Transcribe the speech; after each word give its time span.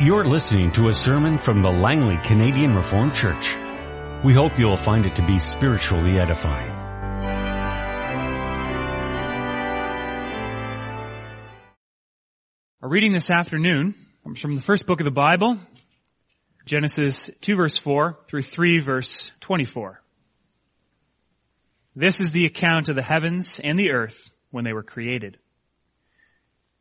You're 0.00 0.24
listening 0.24 0.72
to 0.72 0.88
a 0.88 0.92
sermon 0.92 1.38
from 1.38 1.62
the 1.62 1.70
Langley 1.70 2.16
Canadian 2.16 2.74
Reformed 2.74 3.14
Church. 3.14 3.56
We 4.24 4.34
hope 4.34 4.58
you'll 4.58 4.76
find 4.76 5.06
it 5.06 5.14
to 5.14 5.22
be 5.24 5.38
spiritually 5.38 6.18
edifying. 6.18 6.72
Our 12.82 12.88
reading 12.88 13.12
this 13.12 13.30
afternoon 13.30 13.94
comes 14.24 14.40
from 14.40 14.56
the 14.56 14.62
first 14.62 14.84
book 14.84 14.98
of 14.98 15.04
the 15.04 15.12
Bible, 15.12 15.60
Genesis 16.66 17.30
2 17.42 17.54
verse 17.54 17.76
4 17.78 18.18
through 18.26 18.42
3 18.42 18.80
verse 18.80 19.30
24. 19.42 20.02
This 21.94 22.18
is 22.18 22.32
the 22.32 22.46
account 22.46 22.88
of 22.88 22.96
the 22.96 23.02
heavens 23.02 23.60
and 23.62 23.78
the 23.78 23.92
earth 23.92 24.32
when 24.50 24.64
they 24.64 24.72
were 24.72 24.82
created. 24.82 25.38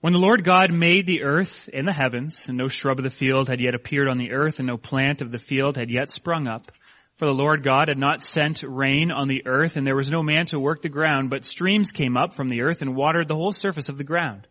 When 0.04 0.12
the 0.12 0.20
Lord 0.20 0.44
God 0.44 0.74
made 0.74 1.06
the 1.06 1.24
earth 1.24 1.70
and 1.74 1.88
the 1.88 1.94
heavens, 1.94 2.50
and 2.50 2.58
no 2.58 2.68
shrub 2.68 3.00
of 3.00 3.06
the 3.06 3.10
field 3.10 3.48
had 3.48 3.62
yet 3.62 3.74
appeared 3.74 4.10
on 4.10 4.18
the 4.18 4.34
earth, 4.34 4.60
and 4.60 4.68
no 4.68 4.76
plant 4.76 5.22
of 5.22 5.32
the 5.32 5.38
field 5.38 5.78
had 5.78 5.90
yet 5.90 6.10
sprung 6.10 6.46
up, 6.46 6.74
for 7.16 7.26
the 7.26 7.34
Lord 7.34 7.64
God 7.64 7.88
had 7.88 7.98
not 7.98 8.22
sent 8.22 8.64
rain 8.64 9.12
on 9.14 9.30
the 9.30 9.48
earth, 9.48 9.78
and 9.78 9.88
there 9.88 9.96
was 9.96 10.12
no 10.12 10.22
man 10.22 10.46
to 10.48 10.60
work 10.60 10.82
the 10.82 10.90
ground, 10.90 11.30
but 11.30 11.46
streams 11.46 11.94
came 11.94 12.18
up 12.18 12.36
from 12.36 12.50
the 12.50 12.64
earth 12.64 12.82
and 12.82 12.98
watered 12.98 13.30
the 13.30 13.36
whole 13.36 13.54
surface 13.54 13.88
of 13.88 13.98
the 13.98 14.04
ground. 14.04 14.46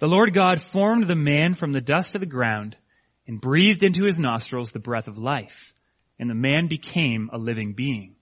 The 0.00 0.08
Lord 0.08 0.34
God 0.34 0.60
formed 0.60 1.06
the 1.06 1.14
man 1.14 1.54
from 1.54 1.70
the 1.70 1.80
dust 1.80 2.16
of 2.16 2.20
the 2.20 2.26
ground, 2.26 2.74
and 3.28 3.40
breathed 3.40 3.84
into 3.84 4.04
his 4.04 4.18
nostrils 4.18 4.72
the 4.72 4.80
breath 4.80 5.06
of 5.06 5.18
life, 5.18 5.72
and 6.18 6.28
the 6.28 6.34
man 6.34 6.66
became 6.66 7.30
a 7.32 7.38
living 7.38 7.74
being. 7.74 8.16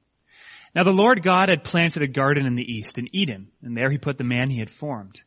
Now 0.75 0.83
the 0.83 0.93
Lord 0.93 1.23
God 1.23 1.49
had 1.49 1.65
planted 1.65 2.03
a 2.03 2.07
garden 2.07 2.45
in 2.45 2.57
the 2.57 2.75
east, 2.75 2.99
in 2.99 3.07
Eden, 3.17 3.49
and 3.63 3.75
there 3.75 3.91
he 3.91 3.97
put 3.97 4.19
the 4.19 4.25
man 4.25 4.51
he 4.51 4.59
had 4.59 4.69
formed. 4.69 5.23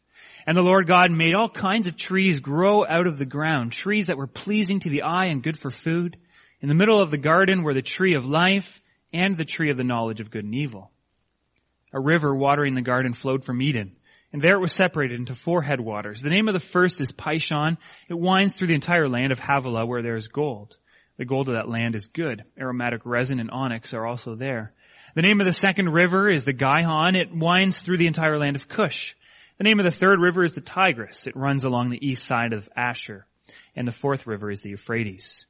And 0.48 0.56
the 0.56 0.62
Lord 0.62 0.88
God 0.88 1.12
made 1.12 1.34
all 1.34 1.50
kinds 1.50 1.88
of 1.88 1.96
trees 1.96 2.40
grow 2.40 2.86
out 2.86 3.08
of 3.08 3.18
the 3.18 3.26
ground, 3.26 3.72
trees 3.72 4.08
that 4.08 4.18
were 4.18 4.28
pleasing 4.28 4.80
to 4.82 4.90
the 4.90 5.04
eye 5.04 5.26
and 5.26 5.42
good 5.42 5.58
for 5.58 5.72
food. 5.72 6.18
In 6.62 6.70
the 6.70 6.76
middle 6.76 7.00
of 7.00 7.12
the 7.12 7.18
garden 7.18 7.64
were 7.64 7.74
the 7.74 7.82
tree 7.82 8.14
of 8.16 8.26
life 8.26 8.82
and 9.12 9.36
the 9.36 9.46
tree 9.46 9.72
of 9.72 9.78
the 9.78 9.84
knowledge 9.84 10.20
of 10.22 10.32
good 10.32 10.46
and 10.46 10.54
evil. 10.54 10.92
A 11.94 12.00
river 12.00 12.36
watering 12.36 12.76
the 12.76 12.82
garden 12.82 13.14
flowed 13.14 13.46
from 13.46 13.62
Eden, 13.62 13.96
and 14.34 14.42
there 14.42 14.56
it 14.56 14.62
was 14.62 14.74
separated 14.74 15.20
into 15.20 15.36
four 15.36 15.62
headwaters. 15.62 16.22
The 16.22 16.30
name 16.30 16.48
of 16.48 16.54
the 16.54 16.60
first 16.60 17.00
is 17.00 17.12
Pishon. 17.12 17.78
It 18.10 18.20
winds 18.20 18.56
through 18.56 18.68
the 18.68 18.76
entire 18.76 19.08
land 19.08 19.32
of 19.32 19.40
Havilah 19.40 19.86
where 19.86 20.02
there 20.02 20.16
is 20.16 20.28
gold. 20.28 20.78
The 21.18 21.26
gold 21.26 21.48
of 21.48 21.56
that 21.56 21.70
land 21.70 21.96
is 21.96 22.08
good. 22.08 22.44
Aromatic 22.60 23.02
resin 23.06 23.40
and 23.40 23.50
onyx 23.50 23.94
are 23.94 24.06
also 24.06 24.36
there. 24.36 24.74
The 25.16 25.22
name 25.22 25.40
of 25.40 25.46
the 25.46 25.54
second 25.54 25.90
river 25.90 26.30
is 26.30 26.44
the 26.44 26.52
Gihon. 26.52 27.16
It 27.16 27.34
winds 27.34 27.80
through 27.80 27.98
the 27.98 28.08
entire 28.08 28.38
land 28.38 28.58
of 28.58 28.68
Cush. 28.68 29.16
The 29.58 29.64
name 29.64 29.80
of 29.80 29.86
the 29.86 29.92
third 29.92 30.20
river 30.20 30.44
is 30.44 30.54
the 30.54 30.62
Tigris. 30.62 31.28
It 31.28 31.36
runs 31.36 31.64
along 31.64 31.90
the 31.90 32.06
east 32.06 32.26
side 32.26 32.54
of 32.54 32.70
Ashur. 32.76 33.26
And 33.76 33.88
the 33.88 33.94
fourth 33.94 34.28
river 34.28 34.52
is 34.52 34.62
the 34.62 34.72
Euphrates. 34.72 35.46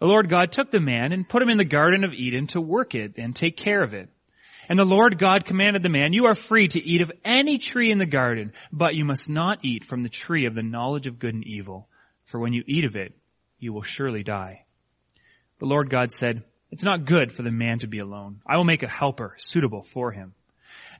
The 0.00 0.06
Lord 0.06 0.28
God 0.28 0.50
took 0.50 0.70
the 0.70 0.80
man 0.80 1.12
and 1.12 1.28
put 1.28 1.42
him 1.42 1.50
in 1.50 1.58
the 1.58 1.64
Garden 1.64 2.04
of 2.04 2.12
Eden 2.12 2.48
to 2.48 2.60
work 2.60 2.94
it 2.94 3.14
and 3.16 3.34
take 3.34 3.56
care 3.56 3.82
of 3.82 3.94
it. 3.94 4.08
And 4.68 4.78
the 4.78 4.84
Lord 4.84 5.18
God 5.18 5.44
commanded 5.44 5.82
the 5.82 5.90
man, 5.90 6.12
you 6.12 6.26
are 6.26 6.34
free 6.34 6.68
to 6.68 6.82
eat 6.82 7.02
of 7.02 7.12
any 7.24 7.58
tree 7.58 7.90
in 7.90 7.98
the 7.98 8.06
garden, 8.06 8.52
but 8.72 8.94
you 8.94 9.04
must 9.04 9.28
not 9.28 9.58
eat 9.62 9.84
from 9.84 10.02
the 10.02 10.08
tree 10.08 10.46
of 10.46 10.54
the 10.54 10.62
knowledge 10.62 11.06
of 11.06 11.18
good 11.18 11.34
and 11.34 11.44
evil, 11.44 11.88
for 12.24 12.40
when 12.40 12.54
you 12.54 12.64
eat 12.66 12.84
of 12.84 12.96
it, 12.96 13.14
you 13.58 13.72
will 13.72 13.82
surely 13.82 14.22
die. 14.22 14.64
The 15.58 15.66
Lord 15.66 15.90
God 15.90 16.10
said, 16.12 16.44
it's 16.70 16.82
not 16.82 17.04
good 17.04 17.30
for 17.30 17.42
the 17.42 17.50
man 17.52 17.78
to 17.80 17.86
be 17.86 17.98
alone. 17.98 18.40
I 18.46 18.56
will 18.56 18.64
make 18.64 18.82
a 18.82 18.88
helper 18.88 19.34
suitable 19.38 19.82
for 19.82 20.10
him. 20.10 20.34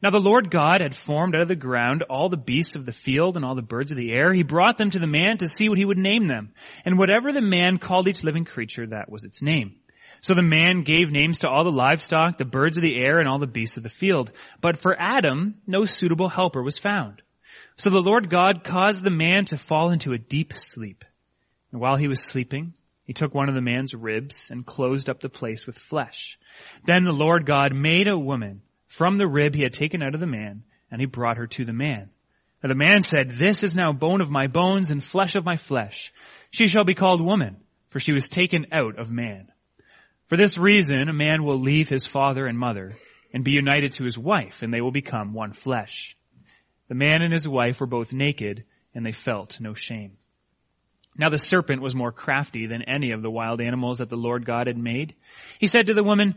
Now 0.03 0.11
the 0.11 0.21
Lord 0.21 0.51
God 0.51 0.81
had 0.81 0.95
formed 0.95 1.35
out 1.35 1.43
of 1.43 1.49
the 1.49 1.57
ground 1.57 2.03
all 2.03 2.29
the 2.29 2.37
beasts 2.37 2.77
of 2.77 2.85
the 2.85 2.93
field 2.93 3.37
and 3.37 3.45
all 3.45 3.55
the 3.55 3.63
birds 3.63 3.91
of 3.91 3.97
the 3.97 4.13
air. 4.13 4.33
He 4.33 4.43
brought 4.43 4.77
them 4.77 4.91
to 4.91 4.99
the 4.99 5.07
man 5.07 5.39
to 5.39 5.49
see 5.49 5.69
what 5.69 5.79
he 5.79 5.85
would 5.85 5.99
name 5.99 6.27
them. 6.27 6.53
And 6.85 6.99
whatever 6.99 7.33
the 7.33 7.41
man 7.41 7.79
called 7.79 8.09
each 8.09 8.23
living 8.23 8.45
creature, 8.45 8.87
that 8.89 9.11
was 9.11 9.25
its 9.25 9.41
name. 9.41 9.77
So 10.21 10.35
the 10.35 10.43
man 10.43 10.85
gave 10.85 11.11
names 11.11 11.41
to 11.41 11.49
all 11.49 11.65
the 11.65 11.71
livestock, 11.71 12.39
the 12.39 12.45
birds 12.45 12.77
of 12.77 12.83
the 12.83 12.97
air, 12.99 13.19
and 13.19 13.29
all 13.29 13.39
the 13.39 13.47
beasts 13.47 13.77
of 13.77 13.83
the 13.83 13.89
field. 13.89 14.33
But 14.61 14.79
for 14.79 14.97
Adam, 14.99 15.57
no 15.67 15.85
suitable 15.85 16.29
helper 16.29 16.63
was 16.63 16.79
found. 16.79 17.21
So 17.77 17.91
the 17.91 18.01
Lord 18.01 18.31
God 18.31 18.65
caused 18.65 19.05
the 19.05 19.11
man 19.11 19.45
to 19.47 19.59
fall 19.59 19.91
into 19.91 20.13
a 20.13 20.19
deep 20.19 20.55
sleep. 20.55 21.05
And 21.73 21.81
while 21.81 21.97
he 21.97 22.09
was 22.09 22.21
sleeping, 22.21 22.73
he 23.05 23.13
took 23.13 23.35
one 23.35 23.49
of 23.51 23.55
the 23.55 23.61
man's 23.61 23.95
ribs 23.95 24.51
and 24.51 24.65
closed 24.65 25.11
up 25.11 25.21
the 25.21 25.29
place 25.29 25.67
with 25.67 25.77
flesh. 25.77 26.39
Then 26.85 27.05
the 27.05 27.13
Lord 27.13 27.45
God 27.45 27.75
made 27.75 28.09
a 28.09 28.19
woman 28.19 28.63
from 28.97 29.19
the 29.19 29.27
rib 29.27 29.55
he 29.55 29.63
had 29.63 29.73
taken 29.73 30.03
out 30.03 30.15
of 30.15 30.21
the 30.21 30.27
man, 30.27 30.63
and 30.91 31.01
he 31.01 31.07
brought 31.07 31.37
her 31.37 31.47
to 31.49 31.65
the 31.65 31.73
man. 31.73 32.11
And 32.63 32.71
the 32.71 32.77
man 32.77 33.03
said, 33.03 33.31
This 33.31 33.63
is 33.63 33.75
now 33.75 33.93
bone 33.93 34.21
of 34.21 34.31
my 34.31 34.47
bones 34.47 34.91
and 34.91 35.03
flesh 35.03 35.35
of 35.35 35.45
my 35.45 35.57
flesh. 35.57 36.13
She 36.51 36.69
shall 36.69 36.85
be 36.85 36.95
called 36.95 37.21
woman, 37.21 37.57
for 37.91 37.99
she 37.99 38.13
was 38.13 38.29
taken 38.29 38.67
out 38.73 38.99
of 38.99 39.11
man. 39.11 39.49
For 40.29 40.37
this 40.37 40.57
reason, 40.57 41.09
a 41.09 41.13
man 41.13 41.45
will 41.45 41.61
leave 41.61 41.89
his 41.89 42.07
father 42.07 42.47
and 42.47 42.59
mother 42.59 42.95
and 43.33 43.45
be 43.45 43.51
united 43.51 43.93
to 43.93 44.05
his 44.05 44.17
wife, 44.17 44.63
and 44.63 44.73
they 44.73 44.81
will 44.81 44.93
become 44.93 45.35
one 45.35 45.53
flesh. 45.53 46.17
The 46.89 46.95
man 46.95 47.21
and 47.21 47.33
his 47.33 47.49
wife 47.49 47.81
were 47.81 47.87
both 47.87 48.13
naked, 48.13 48.65
and 48.95 49.05
they 49.05 49.13
felt 49.13 49.61
no 49.61 49.75
shame. 49.75 50.17
Now 51.17 51.29
the 51.29 51.39
serpent 51.39 51.83
was 51.83 51.95
more 51.95 52.13
crafty 52.13 52.67
than 52.67 52.83
any 52.83 53.11
of 53.11 53.23
the 53.23 53.31
wild 53.31 53.61
animals 53.61 53.99
that 53.99 54.09
the 54.09 54.17
Lord 54.17 54.47
God 54.47 54.69
had 54.69 54.79
made. 54.79 55.15
He 55.59 55.67
said 55.67 55.87
to 55.87 55.95
the 55.95 56.05
woman, 56.05 56.37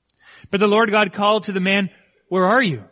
But 0.49 0.59
the 0.59 0.67
Lord 0.67 0.91
God 0.91 1.13
called 1.13 1.43
to 1.43 1.51
the 1.51 1.59
man, 1.59 1.89
where 2.27 2.45
are 2.45 2.61
you? 2.61 2.83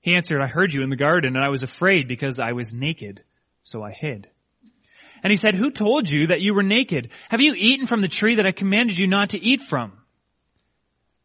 He 0.00 0.14
answered, 0.14 0.40
I 0.40 0.46
heard 0.46 0.72
you 0.72 0.82
in 0.82 0.90
the 0.90 0.96
garden 0.96 1.36
and 1.36 1.44
I 1.44 1.48
was 1.48 1.62
afraid 1.62 2.08
because 2.08 2.40
I 2.40 2.52
was 2.52 2.72
naked, 2.72 3.22
so 3.62 3.82
I 3.82 3.92
hid. 3.92 4.28
And 5.22 5.30
he 5.30 5.36
said, 5.36 5.54
who 5.54 5.70
told 5.70 6.10
you 6.10 6.28
that 6.28 6.40
you 6.40 6.54
were 6.54 6.64
naked? 6.64 7.10
Have 7.28 7.40
you 7.40 7.54
eaten 7.56 7.86
from 7.86 8.00
the 8.00 8.08
tree 8.08 8.36
that 8.36 8.46
I 8.46 8.52
commanded 8.52 8.98
you 8.98 9.06
not 9.06 9.30
to 9.30 9.42
eat 9.42 9.60
from? 9.60 9.92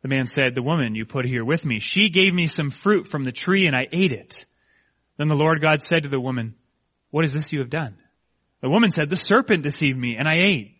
The 0.03 0.07
man 0.09 0.27
said, 0.27 0.53
the 0.53 0.61
woman 0.61 0.93
you 0.93 1.05
put 1.05 1.25
here 1.25 1.43
with 1.43 1.65
me, 1.65 1.79
she 1.79 2.09
gave 2.09 2.33
me 2.33 2.45
some 2.45 2.69
fruit 2.69 3.07
from 3.07 3.23
the 3.23 3.31
tree 3.31 3.65
and 3.65 3.75
I 3.75 3.87
ate 3.91 4.11
it. 4.11 4.45
Then 5.17 5.27
the 5.27 5.35
Lord 5.35 5.59
God 5.61 5.81
said 5.81 6.03
to 6.03 6.09
the 6.09 6.19
woman, 6.19 6.53
what 7.09 7.25
is 7.25 7.33
this 7.33 7.51
you 7.51 7.59
have 7.59 7.71
done? 7.71 7.97
The 8.61 8.69
woman 8.69 8.91
said, 8.91 9.09
the 9.09 9.15
serpent 9.15 9.63
deceived 9.63 9.97
me 9.97 10.15
and 10.17 10.27
I 10.27 10.35
ate. 10.35 10.75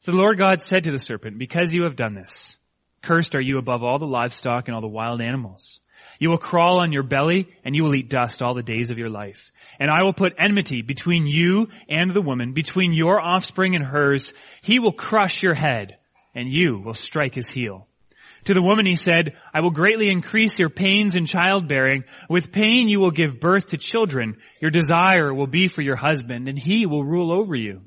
So 0.00 0.12
the 0.12 0.18
Lord 0.18 0.38
God 0.38 0.62
said 0.62 0.84
to 0.84 0.92
the 0.92 0.98
serpent, 0.98 1.38
because 1.38 1.74
you 1.74 1.82
have 1.84 1.96
done 1.96 2.14
this, 2.14 2.56
Cursed 3.02 3.34
are 3.34 3.40
you 3.40 3.58
above 3.58 3.82
all 3.82 3.98
the 3.98 4.06
livestock 4.06 4.68
and 4.68 4.74
all 4.74 4.80
the 4.80 4.88
wild 4.88 5.20
animals. 5.20 5.80
You 6.18 6.30
will 6.30 6.38
crawl 6.38 6.80
on 6.80 6.92
your 6.92 7.02
belly 7.02 7.48
and 7.64 7.74
you 7.74 7.82
will 7.82 7.94
eat 7.94 8.10
dust 8.10 8.42
all 8.42 8.54
the 8.54 8.62
days 8.62 8.90
of 8.90 8.98
your 8.98 9.08
life. 9.08 9.52
And 9.78 9.90
I 9.90 10.02
will 10.02 10.12
put 10.12 10.34
enmity 10.38 10.82
between 10.82 11.26
you 11.26 11.68
and 11.88 12.12
the 12.12 12.20
woman, 12.20 12.52
between 12.52 12.92
your 12.92 13.20
offspring 13.20 13.74
and 13.74 13.84
hers. 13.84 14.32
He 14.62 14.78
will 14.78 14.92
crush 14.92 15.42
your 15.42 15.54
head 15.54 15.96
and 16.34 16.48
you 16.48 16.78
will 16.78 16.94
strike 16.94 17.34
his 17.34 17.48
heel. 17.48 17.86
To 18.44 18.54
the 18.54 18.62
woman 18.62 18.86
he 18.86 18.96
said, 18.96 19.36
I 19.52 19.60
will 19.60 19.70
greatly 19.70 20.10
increase 20.10 20.58
your 20.58 20.70
pains 20.70 21.14
in 21.14 21.26
childbearing. 21.26 22.04
With 22.28 22.52
pain 22.52 22.88
you 22.88 23.00
will 23.00 23.10
give 23.10 23.40
birth 23.40 23.68
to 23.68 23.76
children. 23.76 24.38
Your 24.60 24.70
desire 24.70 25.32
will 25.32 25.46
be 25.46 25.68
for 25.68 25.82
your 25.82 25.96
husband 25.96 26.48
and 26.48 26.58
he 26.58 26.86
will 26.86 27.04
rule 27.04 27.32
over 27.32 27.54
you. 27.54 27.82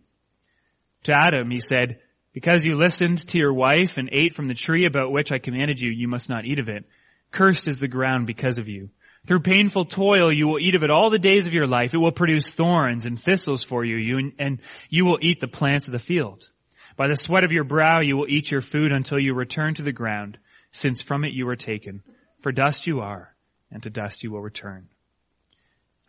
To 1.04 1.14
Adam 1.14 1.50
he 1.50 1.60
said, 1.60 2.00
because 2.34 2.66
you 2.66 2.76
listened 2.76 3.28
to 3.28 3.38
your 3.38 3.54
wife 3.54 3.98
and 3.98 4.10
ate 4.12 4.34
from 4.34 4.48
the 4.48 4.54
tree 4.54 4.86
about 4.86 5.12
which 5.12 5.32
I 5.32 5.38
commanded 5.38 5.80
you, 5.80 5.92
you 5.92 6.08
must 6.08 6.30
not 6.30 6.46
eat 6.46 6.60
of 6.60 6.68
it. 6.68 6.86
Cursed 7.32 7.68
is 7.68 7.80
the 7.80 7.88
ground 7.88 8.28
because 8.28 8.58
of 8.58 8.68
you. 8.68 8.90
Through 9.26 9.42
painful 9.42 9.86
toil 9.86 10.34
you 10.34 10.48
will 10.48 10.60
eat 10.60 10.76
of 10.76 10.84
it 10.84 10.92
all 10.92 11.10
the 11.10 11.20
days 11.20 11.46
of 11.48 11.54
your 11.54 11.68
life. 11.68 11.94
It 11.94 12.00
will 12.00 12.12
produce 12.12 12.50
thorns 12.50 13.06
and 13.06 13.22
thistles 13.22 13.64
for 13.64 13.86
you, 13.86 13.96
you 13.96 14.32
and 14.38 14.60
you 14.90 15.06
will 15.06 15.20
eat 15.22 15.40
the 15.40 15.48
plants 15.48 15.88
of 15.88 15.94
the 15.94 16.00
field. 16.00 16.50
By 16.98 17.08
the 17.08 17.16
sweat 17.16 17.44
of 17.44 17.52
your 17.52 17.64
brow 17.64 18.02
you 18.02 18.18
will 18.18 18.28
eat 18.28 18.52
your 18.52 18.62
food 18.62 18.92
until 18.92 19.20
you 19.20 19.34
return 19.34 19.76
to 19.76 19.82
the 19.82 19.92
ground, 19.92 20.38
since 20.72 21.02
from 21.02 21.24
it 21.24 21.34
you 21.34 21.46
were 21.46 21.56
taken. 21.56 22.04
For 22.42 22.52
dust 22.52 22.86
you 22.86 23.00
are, 23.00 23.34
and 23.72 23.82
to 23.84 23.90
dust 23.90 24.24
you 24.24 24.32
will 24.32 24.42
return. 24.42 24.90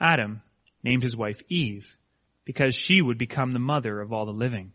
Adam 0.01 0.43
named 0.83 1.03
his 1.03 1.17
wife 1.17 1.41
Eve 1.49 1.97
because 2.45 2.75
she 2.75 3.01
would 3.01 3.17
become 3.17 3.53
the 3.53 3.59
mother 3.59 4.01
of 4.01 4.13
all 4.13 4.27
the 4.27 4.33
living. 4.33 4.73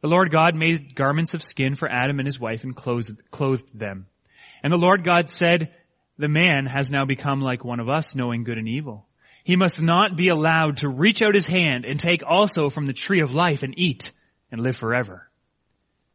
The 0.00 0.08
Lord 0.08 0.30
God 0.30 0.54
made 0.54 0.94
garments 0.94 1.34
of 1.34 1.42
skin 1.42 1.74
for 1.74 1.90
Adam 1.90 2.20
and 2.20 2.26
his 2.26 2.38
wife 2.38 2.62
and 2.62 2.74
clothed, 2.74 3.16
clothed 3.30 3.76
them. 3.76 4.06
And 4.62 4.72
the 4.72 4.78
Lord 4.78 5.04
God 5.04 5.28
said, 5.28 5.74
the 6.18 6.28
man 6.28 6.66
has 6.66 6.90
now 6.90 7.04
become 7.04 7.40
like 7.40 7.64
one 7.64 7.80
of 7.80 7.88
us, 7.88 8.14
knowing 8.14 8.44
good 8.44 8.58
and 8.58 8.68
evil. 8.68 9.06
He 9.44 9.56
must 9.56 9.80
not 9.80 10.16
be 10.16 10.28
allowed 10.28 10.78
to 10.78 10.88
reach 10.88 11.22
out 11.22 11.34
his 11.34 11.46
hand 11.46 11.84
and 11.84 11.98
take 11.98 12.22
also 12.26 12.70
from 12.70 12.86
the 12.86 12.92
tree 12.92 13.20
of 13.20 13.34
life 13.34 13.62
and 13.62 13.72
eat 13.78 14.12
and 14.50 14.60
live 14.60 14.76
forever. 14.76 15.30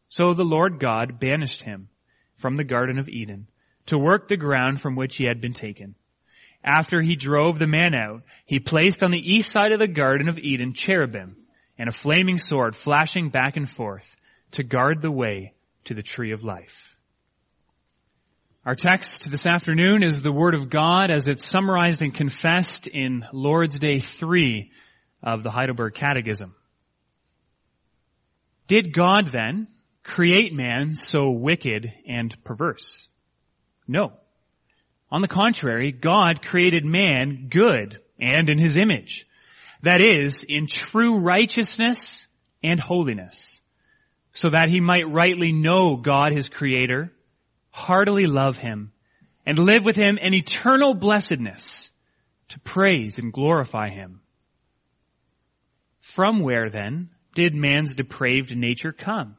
So 0.10 0.34
the 0.34 0.46
Lord 0.46 0.80
God 0.80 1.20
banished 1.20 1.64
him 1.64 1.90
from 2.36 2.58
the 2.58 2.64
Garden 2.64 3.00
of 3.00 3.10
Eden 3.10 3.48
to 3.88 3.98
work 3.98 4.28
the 4.28 4.38
ground 4.38 4.80
from 4.80 4.96
which 4.96 5.16
he 5.18 5.26
had 5.26 5.42
been 5.42 5.54
taken. 5.54 5.96
After 6.64 7.02
he 7.02 7.16
drove 7.16 7.60
the 7.60 7.68
man 7.68 7.96
out, 7.96 8.24
he 8.46 8.60
placed 8.60 9.04
on 9.04 9.12
the 9.12 9.34
east 9.34 9.52
side 9.52 9.72
of 9.72 9.80
the 9.80 9.88
Garden 9.88 10.30
of 10.30 10.38
Eden 10.38 10.74
cherubim 10.74 11.36
and 11.78 11.90
a 11.90 11.94
flaming 11.94 12.38
sword 12.38 12.76
flashing 12.76 13.30
back 13.30 13.58
and 13.58 13.70
forth 13.70 14.16
to 14.52 14.64
guard 14.64 15.02
the 15.02 15.12
way 15.12 15.54
to 15.86 15.94
the 15.94 16.04
tree 16.04 16.32
of 16.32 16.44
life. 16.44 16.96
Our 18.66 18.76
text 18.76 19.30
this 19.30 19.46
afternoon 19.46 20.04
is 20.04 20.22
the 20.22 20.32
Word 20.32 20.56
of 20.56 20.70
God 20.70 21.12
as 21.12 21.28
it's 21.28 21.46
summarized 21.46 22.02
and 22.02 22.14
confessed 22.14 22.88
in 22.88 23.26
Lord's 23.34 23.78
Day 23.78 24.00
3 24.00 24.72
of 25.22 25.44
the 25.44 25.52
Heidelberg 25.52 25.96
Catechism. 25.96 26.56
Did 28.68 28.94
God 28.94 29.26
then 29.26 29.68
create 30.04 30.54
man 30.54 30.96
so 30.96 31.30
wicked 31.32 31.92
and 32.08 32.42
perverse? 32.46 33.08
No. 33.86 34.14
On 35.12 35.22
the 35.22 35.28
contrary, 35.28 35.92
God 35.92 36.42
created 36.42 36.86
man 36.86 37.48
good 37.50 38.00
and 38.20 38.50
in 38.50 38.58
his 38.58 38.78
image. 38.78 39.28
That 39.84 40.02
is, 40.02 40.44
in 40.44 40.68
true 40.68 41.20
righteousness 41.20 42.28
and 42.62 42.80
holiness, 42.80 43.62
so 44.34 44.50
that 44.50 44.70
he 44.70 44.80
might 44.80 45.10
rightly 45.10 45.52
know 45.52 45.96
God 45.96 46.32
his 46.32 46.50
creator, 46.50 47.14
heartily 47.70 48.26
love 48.26 48.58
him, 48.58 48.92
and 49.46 49.58
live 49.58 49.86
with 49.86 49.96
him 49.96 50.18
in 50.18 50.34
eternal 50.34 50.94
blessedness 50.94 51.92
to 52.50 52.60
praise 52.60 53.18
and 53.18 53.32
glorify 53.32 53.90
him. 53.90 54.22
From 56.00 56.40
where 56.40 56.70
then 56.70 57.10
did 57.36 57.56
man's 57.56 57.96
depraved 57.96 58.56
nature 58.56 58.94
come? 58.94 59.38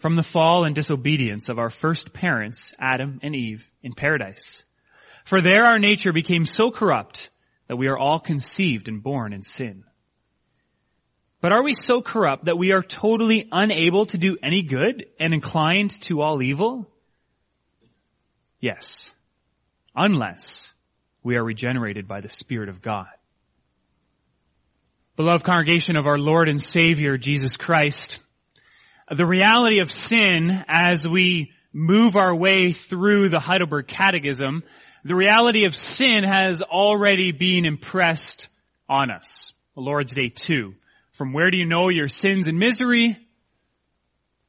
from 0.00 0.16
the 0.16 0.22
fall 0.22 0.64
and 0.64 0.74
disobedience 0.74 1.50
of 1.50 1.58
our 1.58 1.68
first 1.68 2.14
parents, 2.14 2.74
Adam 2.78 3.20
and 3.22 3.36
Eve, 3.36 3.70
in 3.82 3.92
paradise. 3.92 4.64
For 5.24 5.42
there 5.42 5.64
our 5.66 5.78
nature 5.78 6.12
became 6.12 6.46
so 6.46 6.70
corrupt 6.70 7.28
that 7.70 7.76
we 7.76 7.86
are 7.86 7.96
all 7.96 8.18
conceived 8.18 8.88
and 8.88 9.00
born 9.00 9.32
in 9.32 9.42
sin. 9.42 9.84
But 11.40 11.52
are 11.52 11.62
we 11.62 11.72
so 11.72 12.02
corrupt 12.02 12.46
that 12.46 12.58
we 12.58 12.72
are 12.72 12.82
totally 12.82 13.48
unable 13.52 14.06
to 14.06 14.18
do 14.18 14.36
any 14.42 14.62
good 14.62 15.06
and 15.20 15.32
inclined 15.32 15.92
to 16.00 16.20
all 16.20 16.42
evil? 16.42 16.90
Yes. 18.58 19.10
Unless 19.94 20.74
we 21.22 21.36
are 21.36 21.44
regenerated 21.44 22.08
by 22.08 22.20
the 22.20 22.28
Spirit 22.28 22.70
of 22.70 22.82
God. 22.82 23.06
Beloved 25.14 25.44
congregation 25.44 25.96
of 25.96 26.08
our 26.08 26.18
Lord 26.18 26.48
and 26.48 26.60
Savior, 26.60 27.18
Jesus 27.18 27.56
Christ, 27.56 28.18
the 29.16 29.26
reality 29.26 29.78
of 29.78 29.92
sin 29.92 30.64
as 30.66 31.08
we 31.08 31.52
move 31.72 32.16
our 32.16 32.34
way 32.34 32.72
through 32.72 33.28
the 33.28 33.38
Heidelberg 33.38 33.86
Catechism, 33.86 34.64
the 35.04 35.14
reality 35.14 35.64
of 35.64 35.74
sin 35.74 36.24
has 36.24 36.62
already 36.62 37.32
been 37.32 37.64
impressed 37.64 38.48
on 38.88 39.10
us. 39.10 39.52
The 39.74 39.80
Lord's 39.80 40.12
Day 40.12 40.28
2. 40.28 40.74
From 41.12 41.32
where 41.32 41.50
do 41.50 41.58
you 41.58 41.66
know 41.66 41.88
your 41.88 42.08
sins 42.08 42.46
and 42.46 42.58
misery? 42.58 43.16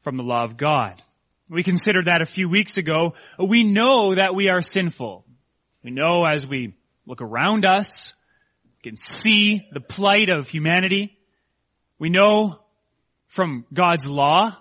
From 0.03 0.18
the 0.18 0.24
law 0.24 0.44
of 0.44 0.57
God. 0.57 1.01
We 1.50 1.63
considered 1.63 2.06
that 2.06 2.21
a 2.21 2.25
few 2.25 2.50
weeks 2.50 2.77
ago. 2.77 3.15
We 3.38 3.63
know 3.63 4.15
that 4.15 4.36
we 4.36 4.50
are 4.50 4.62
sinful. 4.62 5.25
We 5.83 5.92
know 5.92 6.25
as 6.25 6.48
we 6.48 6.75
look 7.06 7.21
around 7.21 7.65
us, 7.65 8.13
we 8.65 8.89
can 8.89 8.98
see 8.98 9.68
the 9.71 9.81
plight 9.81 10.30
of 10.30 10.48
humanity. 10.48 11.18
We 12.00 12.09
know 12.09 12.59
from 13.27 13.65
God's 13.74 14.06
law, 14.06 14.57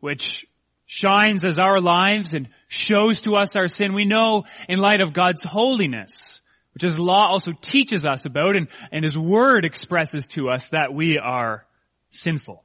which 0.00 0.46
shines 0.88 1.44
as 1.44 1.58
our 1.58 1.80
lives 1.80 2.32
and 2.32 2.48
shows 2.66 3.20
to 3.20 3.36
us 3.36 3.54
our 3.54 3.68
sin. 3.68 3.92
We 3.92 4.06
know 4.06 4.44
in 4.68 4.78
light 4.78 5.02
of 5.02 5.12
God's 5.12 5.44
holiness, 5.44 6.40
which 6.72 6.82
His 6.82 6.98
law 6.98 7.28
also 7.30 7.52
teaches 7.60 8.06
us 8.06 8.24
about 8.24 8.56
and, 8.56 8.68
and 8.90 9.04
His 9.04 9.16
word 9.16 9.66
expresses 9.66 10.26
to 10.28 10.48
us 10.48 10.70
that 10.70 10.92
we 10.94 11.18
are 11.18 11.66
sinful. 12.10 12.64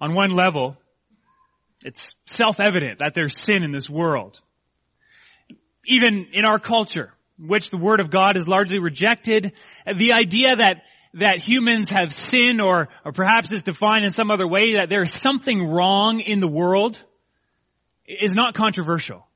On 0.00 0.14
one 0.14 0.30
level, 0.30 0.76
it's 1.84 2.14
self-evident 2.24 3.00
that 3.00 3.14
there's 3.14 3.36
sin 3.36 3.64
in 3.64 3.72
this 3.72 3.90
world. 3.90 4.40
Even 5.84 6.28
in 6.32 6.44
our 6.44 6.60
culture, 6.60 7.12
which 7.40 7.70
the 7.70 7.76
Word 7.76 7.98
of 7.98 8.10
God 8.10 8.36
is 8.36 8.46
largely 8.46 8.78
rejected, 8.78 9.52
the 9.84 10.12
idea 10.12 10.54
that 10.56 10.82
that 11.14 11.38
humans 11.38 11.88
have 11.90 12.12
sinned 12.12 12.60
or, 12.60 12.88
or 13.04 13.12
perhaps 13.12 13.50
is 13.52 13.62
defined 13.62 14.04
in 14.04 14.10
some 14.10 14.30
other 14.30 14.46
way 14.46 14.74
that 14.74 14.88
there 14.88 15.02
is 15.02 15.12
something 15.12 15.66
wrong 15.66 16.20
in 16.20 16.40
the 16.40 16.48
world 16.48 17.02
is 18.06 18.34
not 18.34 18.54
controversial. 18.54 19.26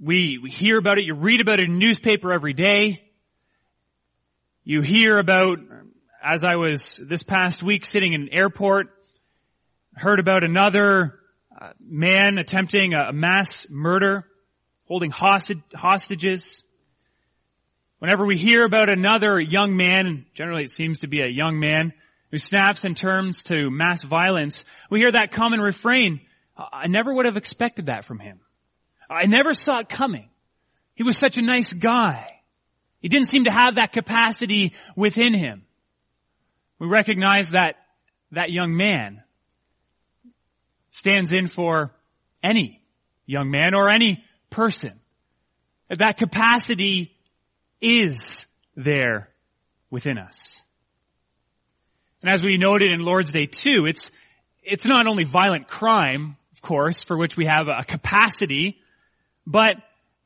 We, 0.00 0.38
we 0.38 0.50
hear 0.50 0.78
about 0.78 0.98
it, 0.98 1.04
you 1.04 1.14
read 1.14 1.40
about 1.40 1.60
it 1.60 1.68
in 1.68 1.78
newspaper 1.78 2.32
every 2.32 2.54
day. 2.54 3.02
You 4.64 4.80
hear 4.80 5.18
about, 5.18 5.58
as 6.22 6.44
I 6.44 6.56
was 6.56 7.00
this 7.04 7.22
past 7.22 7.62
week 7.62 7.84
sitting 7.84 8.12
in 8.12 8.22
an 8.22 8.28
airport, 8.32 8.88
heard 9.94 10.20
about 10.20 10.44
another 10.44 11.18
uh, 11.60 11.70
man 11.80 12.38
attempting 12.38 12.94
a 12.94 13.12
mass 13.12 13.66
murder, 13.68 14.26
holding 14.86 15.10
hostage, 15.10 15.60
hostages. 15.74 16.62
Whenever 18.02 18.26
we 18.26 18.36
hear 18.36 18.64
about 18.64 18.90
another 18.90 19.38
young 19.38 19.76
man, 19.76 20.26
generally 20.34 20.64
it 20.64 20.72
seems 20.72 20.98
to 20.98 21.06
be 21.06 21.20
a 21.20 21.28
young 21.28 21.60
man, 21.60 21.92
who 22.32 22.36
snaps 22.36 22.84
and 22.84 22.96
turns 22.96 23.44
to 23.44 23.70
mass 23.70 24.02
violence, 24.02 24.64
we 24.90 24.98
hear 24.98 25.12
that 25.12 25.30
common 25.30 25.60
refrain, 25.60 26.20
I 26.56 26.88
never 26.88 27.14
would 27.14 27.26
have 27.26 27.36
expected 27.36 27.86
that 27.86 28.04
from 28.04 28.18
him. 28.18 28.40
I 29.08 29.26
never 29.26 29.54
saw 29.54 29.78
it 29.78 29.88
coming. 29.88 30.28
He 30.96 31.04
was 31.04 31.16
such 31.16 31.36
a 31.36 31.42
nice 31.42 31.72
guy. 31.72 32.40
He 32.98 33.08
didn't 33.08 33.28
seem 33.28 33.44
to 33.44 33.52
have 33.52 33.76
that 33.76 33.92
capacity 33.92 34.72
within 34.96 35.32
him. 35.32 35.62
We 36.80 36.88
recognize 36.88 37.50
that 37.50 37.76
that 38.32 38.50
young 38.50 38.76
man 38.76 39.22
stands 40.90 41.30
in 41.30 41.46
for 41.46 41.94
any 42.42 42.82
young 43.26 43.52
man 43.52 43.76
or 43.76 43.88
any 43.88 44.24
person. 44.50 44.98
That 45.88 46.16
capacity 46.16 47.11
is 47.82 48.46
there 48.76 49.28
within 49.90 50.16
us. 50.16 50.62
And 52.22 52.30
as 52.30 52.42
we 52.42 52.56
noted 52.56 52.92
in 52.92 53.00
Lord's 53.00 53.32
Day 53.32 53.46
2, 53.46 53.86
it's, 53.86 54.10
it's 54.62 54.86
not 54.86 55.06
only 55.06 55.24
violent 55.24 55.66
crime, 55.66 56.36
of 56.52 56.62
course, 56.62 57.02
for 57.02 57.18
which 57.18 57.36
we 57.36 57.46
have 57.46 57.68
a 57.68 57.82
capacity, 57.82 58.78
but 59.44 59.72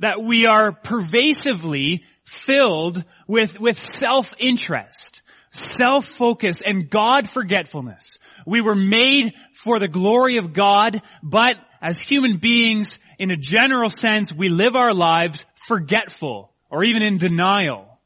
that 0.00 0.22
we 0.22 0.44
are 0.46 0.72
pervasively 0.72 2.04
filled 2.24 3.02
with, 3.26 3.58
with 3.58 3.78
self-interest, 3.78 5.22
self-focus, 5.52 6.62
and 6.64 6.90
God-forgetfulness. 6.90 8.18
We 8.46 8.60
were 8.60 8.74
made 8.74 9.32
for 9.54 9.80
the 9.80 9.88
glory 9.88 10.36
of 10.36 10.52
God, 10.52 11.00
but 11.22 11.54
as 11.80 11.98
human 11.98 12.36
beings, 12.36 12.98
in 13.18 13.30
a 13.30 13.36
general 13.36 13.88
sense, 13.88 14.32
we 14.32 14.50
live 14.50 14.76
our 14.76 14.92
lives 14.92 15.46
forgetful 15.66 16.52
or 16.70 16.84
even 16.84 17.02
in 17.02 17.18
denial 17.18 17.98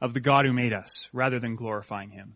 of 0.00 0.14
the 0.14 0.20
God 0.20 0.44
who 0.44 0.52
made 0.52 0.72
us 0.72 1.08
rather 1.12 1.40
than 1.40 1.56
glorifying 1.56 2.10
Him. 2.10 2.34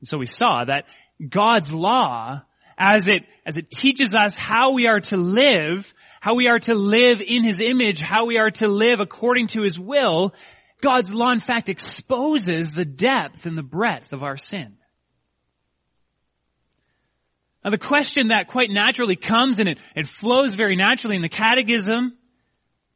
And 0.00 0.08
so 0.08 0.18
we 0.18 0.26
saw 0.26 0.64
that 0.64 0.86
God's 1.28 1.72
law, 1.72 2.42
as 2.76 3.06
it, 3.06 3.22
as 3.46 3.58
it 3.58 3.70
teaches 3.70 4.14
us 4.14 4.36
how 4.36 4.72
we 4.72 4.88
are 4.88 5.00
to 5.00 5.16
live, 5.16 5.92
how 6.20 6.34
we 6.34 6.48
are 6.48 6.58
to 6.60 6.74
live 6.74 7.20
in 7.20 7.44
His 7.44 7.60
image, 7.60 8.00
how 8.00 8.26
we 8.26 8.38
are 8.38 8.50
to 8.52 8.68
live 8.68 9.00
according 9.00 9.48
to 9.48 9.62
His 9.62 9.78
will, 9.78 10.34
God's 10.80 11.14
law 11.14 11.30
in 11.30 11.38
fact 11.38 11.68
exposes 11.68 12.72
the 12.72 12.84
depth 12.84 13.46
and 13.46 13.56
the 13.56 13.62
breadth 13.62 14.12
of 14.12 14.24
our 14.24 14.36
sin. 14.36 14.76
Now 17.64 17.70
the 17.70 17.78
question 17.78 18.28
that 18.28 18.48
quite 18.48 18.70
naturally 18.70 19.14
comes 19.14 19.60
and 19.60 19.68
it, 19.68 19.78
it 19.94 20.08
flows 20.08 20.56
very 20.56 20.74
naturally 20.74 21.14
in 21.14 21.22
the 21.22 21.28
catechism 21.28 22.18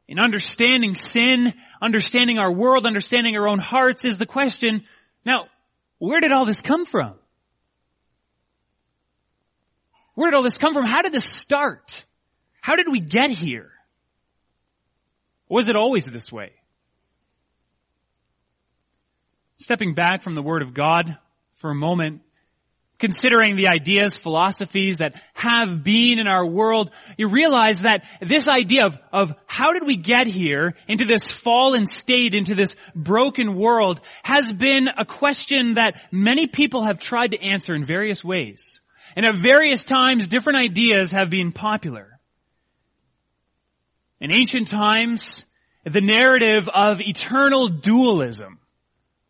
in 0.07 0.19
understanding 0.19 0.95
sin, 0.95 1.53
understanding 1.81 2.39
our 2.39 2.51
world, 2.51 2.85
understanding 2.85 3.35
our 3.35 3.47
own 3.47 3.59
hearts 3.59 4.05
is 4.05 4.17
the 4.17 4.25
question, 4.25 4.83
now, 5.25 5.47
where 5.99 6.21
did 6.21 6.31
all 6.31 6.45
this 6.45 6.61
come 6.61 6.85
from? 6.85 7.15
Where 10.15 10.31
did 10.31 10.37
all 10.37 10.43
this 10.43 10.57
come 10.57 10.73
from? 10.73 10.85
How 10.85 11.01
did 11.01 11.11
this 11.11 11.25
start? 11.25 12.05
How 12.61 12.75
did 12.75 12.87
we 12.89 12.99
get 12.99 13.31
here? 13.31 13.71
Was 15.49 15.69
it 15.69 15.75
always 15.75 16.05
this 16.05 16.31
way? 16.31 16.51
Stepping 19.57 19.93
back 19.93 20.21
from 20.21 20.35
the 20.35 20.41
Word 20.41 20.61
of 20.61 20.73
God 20.73 21.17
for 21.53 21.69
a 21.69 21.75
moment, 21.75 22.21
considering 22.99 23.55
the 23.55 23.67
ideas, 23.67 24.17
philosophies 24.17 24.97
that 24.97 25.15
have 25.33 25.83
been 25.83 26.19
in 26.19 26.27
our 26.27 26.45
world, 26.45 26.91
you 27.17 27.29
realize 27.29 27.81
that 27.81 28.05
this 28.21 28.47
idea 28.47 28.85
of, 28.85 28.97
of 29.13 29.35
how 29.45 29.73
did 29.73 29.85
we 29.85 29.97
get 29.97 30.27
here 30.27 30.75
into 30.87 31.05
this 31.05 31.29
fallen 31.29 31.85
state, 31.85 32.33
into 32.33 32.55
this 32.55 32.75
broken 32.95 33.55
world, 33.55 34.01
has 34.23 34.51
been 34.51 34.87
a 34.97 35.05
question 35.05 35.75
that 35.75 36.01
many 36.11 36.47
people 36.47 36.85
have 36.85 36.99
tried 36.99 37.31
to 37.31 37.41
answer 37.41 37.75
in 37.75 37.85
various 37.85 38.23
ways. 38.23 38.81
And 39.15 39.25
at 39.25 39.35
various 39.35 39.83
times, 39.83 40.27
different 40.27 40.59
ideas 40.59 41.11
have 41.11 41.29
been 41.29 41.51
popular. 41.51 42.19
In 44.19 44.31
ancient 44.31 44.67
times, 44.67 45.45
the 45.83 46.01
narrative 46.01 46.67
of 46.67 47.01
eternal 47.01 47.69
dualism 47.69 48.59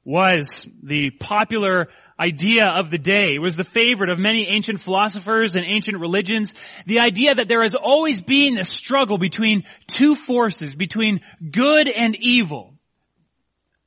was 0.07 0.65
the 0.81 1.09
popular 1.09 1.89
idea 2.17 2.65
of 2.65 2.89
the 2.89 2.97
day. 2.97 3.35
It 3.35 3.41
was 3.41 3.57
the 3.57 3.65
favorite 3.65 4.09
of 4.09 4.17
many 4.17 4.47
ancient 4.47 4.79
philosophers 4.79 5.53
and 5.53 5.65
ancient 5.65 5.99
religions. 5.99 6.53
The 6.85 7.01
idea 7.01 7.35
that 7.35 7.49
there 7.49 7.61
has 7.61 7.75
always 7.75 8.21
been 8.21 8.57
a 8.57 8.63
struggle 8.63 9.17
between 9.17 9.65
two 9.85 10.15
forces, 10.15 10.73
between 10.75 11.19
good 11.51 11.89
and 11.89 12.15
evil. 12.15 12.73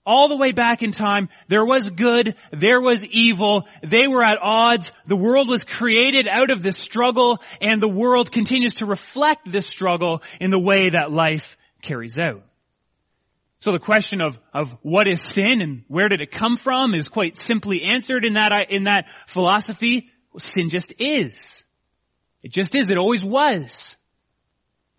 All 0.04 0.28
the 0.28 0.36
way 0.36 0.52
back 0.52 0.82
in 0.82 0.92
time, 0.92 1.30
there 1.48 1.64
was 1.64 1.88
good, 1.88 2.34
there 2.52 2.82
was 2.82 3.02
evil, 3.02 3.66
they 3.82 4.06
were 4.06 4.22
at 4.22 4.38
odds, 4.42 4.92
the 5.06 5.16
world 5.16 5.48
was 5.48 5.64
created 5.64 6.28
out 6.28 6.50
of 6.50 6.62
this 6.62 6.76
struggle, 6.76 7.38
and 7.62 7.80
the 7.80 7.88
world 7.88 8.30
continues 8.30 8.74
to 8.74 8.86
reflect 8.86 9.50
this 9.50 9.66
struggle 9.66 10.22
in 10.38 10.50
the 10.50 10.58
way 10.58 10.90
that 10.90 11.10
life 11.10 11.56
carries 11.80 12.18
out. 12.18 12.44
So 13.60 13.72
the 13.72 13.78
question 13.78 14.22
of, 14.22 14.40
of 14.54 14.76
what 14.82 15.06
is 15.06 15.20
sin 15.20 15.60
and 15.60 15.84
where 15.86 16.08
did 16.08 16.22
it 16.22 16.30
come 16.30 16.56
from 16.56 16.94
is 16.94 17.08
quite 17.08 17.36
simply 17.36 17.84
answered 17.84 18.24
in 18.24 18.32
that, 18.32 18.70
in 18.70 18.84
that 18.84 19.06
philosophy. 19.26 20.10
Sin 20.38 20.70
just 20.70 20.94
is. 20.98 21.62
It 22.42 22.52
just 22.52 22.74
is. 22.74 22.88
It 22.88 22.96
always 22.96 23.22
was. 23.22 23.96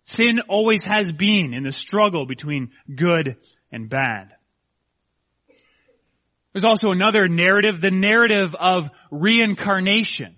Sin 0.04 0.40
always 0.48 0.84
has 0.84 1.10
been 1.10 1.54
in 1.54 1.64
the 1.64 1.72
struggle 1.72 2.24
between 2.24 2.70
good 2.94 3.36
and 3.72 3.88
bad. 3.88 4.32
There's 6.52 6.64
also 6.64 6.90
another 6.90 7.28
narrative, 7.28 7.80
the 7.80 7.90
narrative 7.90 8.54
of 8.54 8.90
reincarnation. 9.10 10.36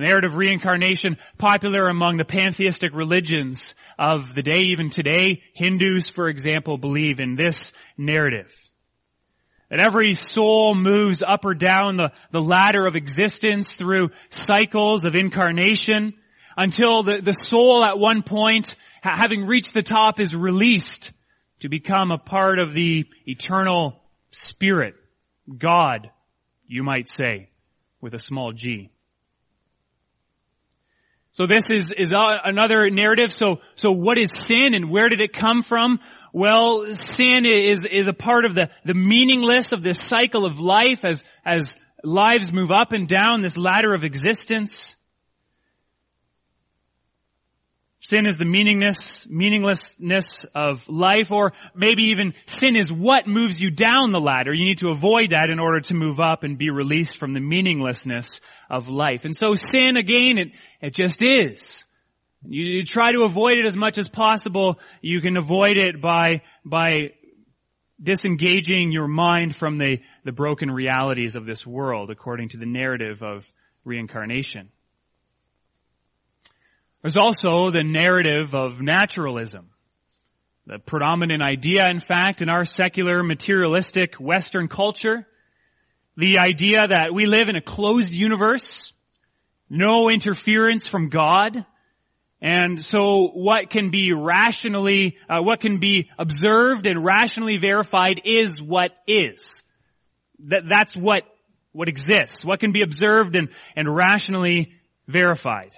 Narrative 0.00 0.36
reincarnation 0.36 1.18
popular 1.38 1.88
among 1.88 2.16
the 2.16 2.24
pantheistic 2.24 2.92
religions 2.94 3.74
of 3.98 4.34
the 4.34 4.42
day, 4.42 4.60
even 4.60 4.90
today. 4.90 5.42
Hindus, 5.54 6.08
for 6.08 6.28
example, 6.28 6.78
believe 6.78 7.20
in 7.20 7.36
this 7.36 7.72
narrative. 7.96 8.52
That 9.68 9.80
every 9.80 10.14
soul 10.14 10.74
moves 10.74 11.22
up 11.22 11.44
or 11.44 11.54
down 11.54 11.96
the, 11.96 12.12
the 12.32 12.42
ladder 12.42 12.86
of 12.86 12.96
existence 12.96 13.72
through 13.72 14.10
cycles 14.30 15.04
of 15.04 15.14
incarnation 15.14 16.14
until 16.56 17.02
the, 17.02 17.20
the 17.20 17.32
soul 17.32 17.84
at 17.84 17.98
one 17.98 18.22
point, 18.22 18.74
having 19.02 19.46
reached 19.46 19.74
the 19.74 19.82
top, 19.82 20.18
is 20.18 20.34
released 20.34 21.12
to 21.60 21.68
become 21.68 22.10
a 22.10 22.18
part 22.18 22.58
of 22.58 22.74
the 22.74 23.06
eternal 23.26 24.00
spirit, 24.30 24.94
God, 25.58 26.10
you 26.66 26.82
might 26.82 27.08
say, 27.08 27.50
with 28.00 28.14
a 28.14 28.18
small 28.18 28.52
g. 28.52 28.90
So 31.32 31.46
this 31.46 31.70
is, 31.70 31.92
is 31.92 32.12
another 32.16 32.90
narrative. 32.90 33.32
So, 33.32 33.60
so 33.76 33.92
what 33.92 34.18
is 34.18 34.32
sin 34.32 34.74
and 34.74 34.90
where 34.90 35.08
did 35.08 35.20
it 35.20 35.32
come 35.32 35.62
from? 35.62 36.00
Well, 36.32 36.94
sin 36.94 37.46
is, 37.46 37.86
is 37.86 38.08
a 38.08 38.12
part 38.12 38.44
of 38.44 38.54
the, 38.54 38.70
the 38.84 38.94
meaningless 38.94 39.72
of 39.72 39.82
this 39.82 40.00
cycle 40.00 40.44
of 40.44 40.58
life 40.58 41.04
as, 41.04 41.24
as 41.44 41.74
lives 42.02 42.52
move 42.52 42.70
up 42.70 42.92
and 42.92 43.06
down 43.06 43.40
this 43.42 43.56
ladder 43.56 43.94
of 43.94 44.04
existence. 44.04 44.96
Sin 48.02 48.26
is 48.26 48.38
the 48.38 48.46
meaningless, 48.46 49.28
meaninglessness 49.28 50.46
of 50.54 50.88
life, 50.88 51.30
or 51.30 51.52
maybe 51.74 52.04
even 52.04 52.32
sin 52.46 52.74
is 52.74 52.90
what 52.90 53.26
moves 53.26 53.60
you 53.60 53.70
down 53.70 54.10
the 54.10 54.20
ladder. 54.20 54.54
You 54.54 54.64
need 54.64 54.78
to 54.78 54.88
avoid 54.88 55.30
that 55.30 55.50
in 55.50 55.58
order 55.58 55.80
to 55.82 55.94
move 55.94 56.18
up 56.18 56.42
and 56.42 56.56
be 56.56 56.70
released 56.70 57.18
from 57.18 57.34
the 57.34 57.40
meaninglessness 57.40 58.40
of 58.70 58.88
life. 58.88 59.26
And 59.26 59.36
so 59.36 59.54
sin, 59.54 59.98
again, 59.98 60.38
it, 60.38 60.48
it 60.80 60.94
just 60.94 61.22
is. 61.22 61.84
You, 62.42 62.78
you 62.78 62.84
try 62.84 63.12
to 63.12 63.24
avoid 63.24 63.58
it 63.58 63.66
as 63.66 63.76
much 63.76 63.98
as 63.98 64.08
possible. 64.08 64.78
You 65.02 65.20
can 65.20 65.36
avoid 65.36 65.76
it 65.76 66.00
by, 66.00 66.40
by 66.64 67.10
disengaging 68.02 68.92
your 68.92 69.08
mind 69.08 69.54
from 69.54 69.76
the, 69.76 70.00
the 70.24 70.32
broken 70.32 70.70
realities 70.70 71.36
of 71.36 71.44
this 71.44 71.66
world 71.66 72.10
according 72.10 72.48
to 72.50 72.56
the 72.56 72.64
narrative 72.64 73.22
of 73.22 73.52
reincarnation. 73.84 74.70
There's 77.02 77.16
also 77.16 77.70
the 77.70 77.82
narrative 77.82 78.54
of 78.54 78.80
naturalism. 78.80 79.70
The 80.66 80.78
predominant 80.78 81.42
idea, 81.42 81.88
in 81.88 81.98
fact, 81.98 82.42
in 82.42 82.50
our 82.50 82.64
secular, 82.64 83.22
materialistic 83.22 84.16
Western 84.16 84.68
culture. 84.68 85.26
The 86.16 86.38
idea 86.38 86.86
that 86.86 87.14
we 87.14 87.24
live 87.24 87.48
in 87.48 87.56
a 87.56 87.62
closed 87.62 88.12
universe, 88.12 88.92
no 89.70 90.10
interference 90.10 90.86
from 90.86 91.08
God, 91.08 91.64
and 92.42 92.82
so 92.82 93.28
what 93.28 93.70
can 93.70 93.90
be 93.90 94.12
rationally, 94.12 95.16
uh, 95.28 95.40
what 95.40 95.60
can 95.60 95.78
be 95.78 96.10
observed 96.18 96.86
and 96.86 97.04
rationally 97.04 97.56
verified 97.56 98.22
is 98.24 98.60
what 98.60 98.92
is. 99.06 99.62
That, 100.40 100.68
that's 100.68 100.96
what, 100.96 101.24
what 101.72 101.88
exists. 101.88 102.44
What 102.44 102.60
can 102.60 102.72
be 102.72 102.82
observed 102.82 103.36
and, 103.36 103.48
and 103.76 103.94
rationally 103.94 104.74
verified. 105.06 105.76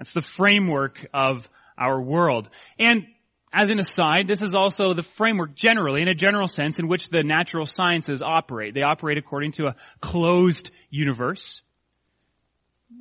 That's 0.00 0.12
the 0.12 0.22
framework 0.22 1.06
of 1.12 1.46
our 1.76 2.00
world. 2.00 2.48
And 2.78 3.04
as 3.52 3.68
an 3.68 3.78
aside, 3.78 4.28
this 4.28 4.40
is 4.40 4.54
also 4.54 4.94
the 4.94 5.02
framework 5.02 5.54
generally, 5.54 6.00
in 6.00 6.08
a 6.08 6.14
general 6.14 6.48
sense, 6.48 6.78
in 6.78 6.88
which 6.88 7.10
the 7.10 7.22
natural 7.22 7.66
sciences 7.66 8.22
operate. 8.22 8.72
They 8.72 8.80
operate 8.80 9.18
according 9.18 9.52
to 9.52 9.66
a 9.66 9.76
closed 10.00 10.70
universe. 10.88 11.60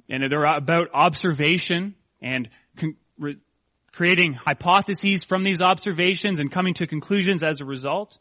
And 0.09 0.29
they're 0.29 0.43
about 0.43 0.89
observation 0.93 1.95
and 2.21 2.49
con- 2.75 2.97
re- 3.17 3.37
creating 3.93 4.33
hypotheses 4.33 5.23
from 5.23 5.45
these 5.45 5.61
observations 5.61 6.39
and 6.39 6.51
coming 6.51 6.73
to 6.73 6.85
conclusions 6.85 7.43
as 7.43 7.61
a 7.61 7.65
result. 7.65 8.19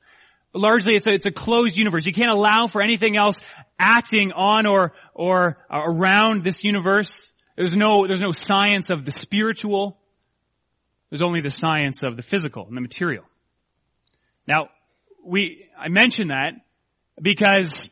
But 0.53 0.63
largely 0.63 0.95
it's 0.95 1.09
a, 1.09 1.15
it's 1.15 1.27
a 1.27 1.33
closed 1.33 1.77
universe. 1.77 2.07
You 2.07 2.13
can't 2.13 2.31
allow 2.31 2.69
for 2.69 2.81
anything 2.81 3.17
else 3.17 3.41
acting 3.77 4.31
on 4.31 4.67
or, 4.67 4.93
or 5.15 5.59
uh, 5.69 5.81
around 5.85 6.45
this 6.45 6.63
universe 6.63 7.33
there's 7.59 7.77
no, 7.77 8.07
there's 8.07 8.21
no 8.21 8.31
science 8.31 8.89
of 8.89 9.05
the 9.05 9.11
spiritual. 9.11 9.99
There's 11.11 11.23
only 11.23 11.41
the 11.41 11.51
science 11.51 12.05
of 12.05 12.17
the 12.17 12.23
physical 12.23 12.65
and 12.69 12.77
the 12.77 12.81
material. 12.81 13.25
Now, 14.47 14.69
we, 15.27 15.67
I 15.77 15.89
mention 15.89 16.29
that 16.29 16.53
because 17.21 17.91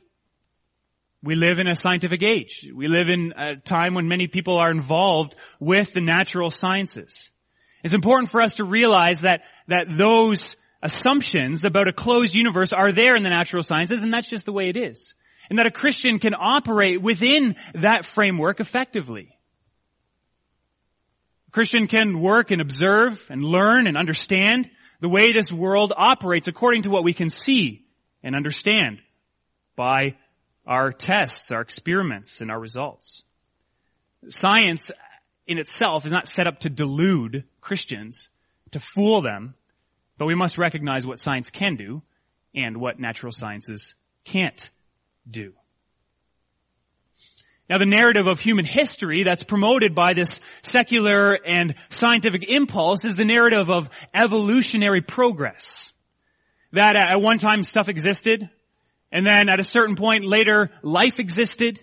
we 1.20 1.34
live 1.34 1.58
in 1.58 1.66
a 1.66 1.74
scientific 1.74 2.22
age. 2.22 2.70
We 2.72 2.86
live 2.86 3.08
in 3.08 3.34
a 3.36 3.56
time 3.56 3.94
when 3.94 4.06
many 4.06 4.28
people 4.28 4.56
are 4.56 4.70
involved 4.70 5.34
with 5.58 5.92
the 5.92 6.00
natural 6.00 6.52
sciences. 6.52 7.32
It's 7.82 7.92
important 7.94 8.30
for 8.30 8.40
us 8.40 8.54
to 8.54 8.64
realize 8.64 9.22
that, 9.22 9.40
that 9.66 9.88
those 9.98 10.54
assumptions 10.80 11.64
about 11.64 11.88
a 11.88 11.92
closed 11.92 12.36
universe 12.36 12.72
are 12.72 12.92
there 12.92 13.16
in 13.16 13.24
the 13.24 13.30
natural 13.30 13.64
sciences 13.64 14.00
and 14.00 14.12
that's 14.12 14.30
just 14.30 14.46
the 14.46 14.52
way 14.52 14.68
it 14.68 14.76
is. 14.76 15.14
And 15.50 15.58
that 15.58 15.66
a 15.66 15.72
Christian 15.72 16.20
can 16.20 16.34
operate 16.34 17.02
within 17.02 17.56
that 17.74 18.04
framework 18.04 18.60
effectively. 18.60 19.35
Christian 21.52 21.86
can 21.86 22.20
work 22.20 22.50
and 22.50 22.60
observe 22.60 23.26
and 23.30 23.42
learn 23.42 23.86
and 23.86 23.96
understand 23.96 24.70
the 25.00 25.08
way 25.08 25.32
this 25.32 25.52
world 25.52 25.92
operates 25.96 26.48
according 26.48 26.82
to 26.82 26.90
what 26.90 27.04
we 27.04 27.12
can 27.12 27.30
see 27.30 27.84
and 28.22 28.34
understand 28.34 28.98
by 29.76 30.16
our 30.66 30.92
tests, 30.92 31.50
our 31.52 31.60
experiments, 31.60 32.40
and 32.40 32.50
our 32.50 32.58
results. 32.58 33.24
Science 34.28 34.90
in 35.46 35.58
itself 35.58 36.04
is 36.04 36.12
not 36.12 36.26
set 36.26 36.46
up 36.46 36.60
to 36.60 36.68
delude 36.70 37.44
Christians, 37.60 38.28
to 38.72 38.80
fool 38.80 39.22
them, 39.22 39.54
but 40.18 40.26
we 40.26 40.34
must 40.34 40.58
recognize 40.58 41.06
what 41.06 41.20
science 41.20 41.50
can 41.50 41.76
do 41.76 42.02
and 42.54 42.78
what 42.78 42.98
natural 42.98 43.32
sciences 43.32 43.94
can't 44.24 44.70
do. 45.30 45.52
Now 47.68 47.78
the 47.78 47.86
narrative 47.86 48.26
of 48.26 48.38
human 48.38 48.64
history 48.64 49.24
that's 49.24 49.42
promoted 49.42 49.94
by 49.94 50.12
this 50.14 50.40
secular 50.62 51.34
and 51.34 51.74
scientific 51.88 52.48
impulse 52.48 53.04
is 53.04 53.16
the 53.16 53.24
narrative 53.24 53.70
of 53.70 53.90
evolutionary 54.14 55.00
progress. 55.00 55.92
That 56.72 56.96
at 56.96 57.20
one 57.20 57.38
time 57.38 57.64
stuff 57.64 57.88
existed, 57.88 58.48
and 59.10 59.26
then 59.26 59.48
at 59.48 59.60
a 59.60 59.64
certain 59.64 59.96
point 59.96 60.24
later 60.24 60.70
life 60.82 61.18
existed, 61.18 61.80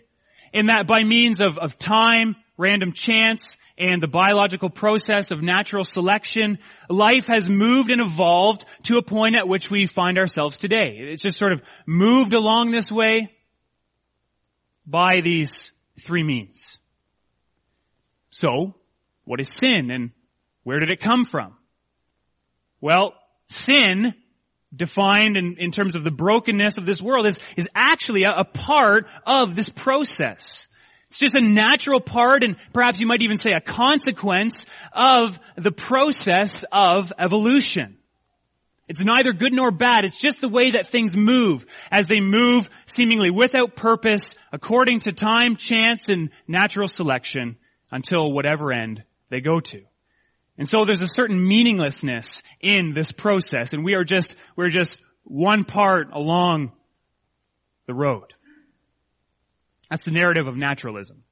and 0.53 0.69
that 0.69 0.87
by 0.87 1.03
means 1.03 1.41
of, 1.41 1.57
of 1.57 1.77
time, 1.77 2.37
random 2.57 2.93
chance, 2.93 3.57
and 3.77 4.01
the 4.01 4.07
biological 4.07 4.69
process 4.69 5.31
of 5.31 5.41
natural 5.41 5.83
selection, 5.83 6.59
life 6.89 7.25
has 7.25 7.49
moved 7.49 7.89
and 7.89 7.99
evolved 7.99 8.63
to 8.83 8.97
a 8.97 9.03
point 9.03 9.35
at 9.35 9.47
which 9.47 9.69
we 9.69 9.85
find 9.85 10.17
ourselves 10.19 10.57
today. 10.57 10.97
It's 11.11 11.23
just 11.23 11.39
sort 11.39 11.51
of 11.51 11.61
moved 11.85 12.33
along 12.33 12.71
this 12.71 12.91
way 12.91 13.31
by 14.85 15.21
these 15.21 15.72
three 15.99 16.23
means. 16.23 16.79
So, 18.29 18.75
what 19.25 19.39
is 19.39 19.49
sin 19.49 19.91
and 19.91 20.11
where 20.63 20.79
did 20.79 20.91
it 20.91 20.99
come 20.99 21.25
from? 21.25 21.55
Well, 22.81 23.13
sin, 23.47 24.13
defined 24.75 25.37
in, 25.37 25.57
in 25.57 25.71
terms 25.71 25.95
of 25.95 26.03
the 26.03 26.11
brokenness 26.11 26.77
of 26.77 26.85
this 26.85 27.01
world, 27.01 27.27
is, 27.27 27.39
is 27.55 27.69
actually 27.75 28.23
a, 28.23 28.31
a 28.39 28.45
part 28.45 29.07
of 29.25 29.55
this 29.55 29.69
process. 29.69 30.67
It's 31.09 31.19
just 31.19 31.35
a 31.35 31.41
natural 31.41 32.01
part 32.01 32.43
and 32.43 32.55
perhaps 32.73 32.99
you 32.99 33.05
might 33.05 33.21
even 33.21 33.37
say 33.37 33.51
a 33.51 33.61
consequence 33.61 34.65
of 34.91 35.39
the 35.55 35.71
process 35.71 36.65
of 36.71 37.13
evolution. 37.19 37.97
It's 38.93 39.03
neither 39.03 39.33
good 39.33 39.53
nor 39.53 39.71
bad. 39.71 40.05
It's 40.05 40.21
just 40.21 40.39
the 40.39 40.47
way 40.47 40.69
that 40.73 40.87
things 40.87 41.17
move 41.17 41.65
as 41.89 42.05
they 42.05 42.19
move 42.19 42.69
seemingly 42.85 43.31
without 43.31 43.75
purpose 43.75 44.35
according 44.51 44.99
to 45.01 45.11
time, 45.11 45.55
chance, 45.55 46.09
and 46.09 46.29
natural 46.47 46.87
selection 46.87 47.57
until 47.89 48.31
whatever 48.31 48.71
end 48.71 49.01
they 49.31 49.41
go 49.41 49.59
to. 49.59 49.81
And 50.59 50.69
so 50.69 50.85
there's 50.85 51.01
a 51.01 51.07
certain 51.07 51.47
meaninglessness 51.47 52.43
in 52.61 52.93
this 52.93 53.11
process 53.11 53.73
and 53.73 53.83
we 53.83 53.95
are 53.95 54.03
just, 54.03 54.35
we're 54.55 54.69
just 54.69 55.01
one 55.23 55.63
part 55.63 56.11
along 56.13 56.71
the 57.87 57.95
road. 57.95 58.31
That's 59.89 60.05
the 60.05 60.11
narrative 60.11 60.45
of 60.45 60.55
naturalism. 60.55 61.23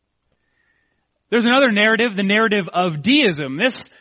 There's 1.30 1.46
another 1.46 1.72
narrative, 1.72 2.15
the 2.15 2.24
narrative 2.24 2.68
of 2.74 3.03
deism. 3.03 3.58
This, 3.58 3.91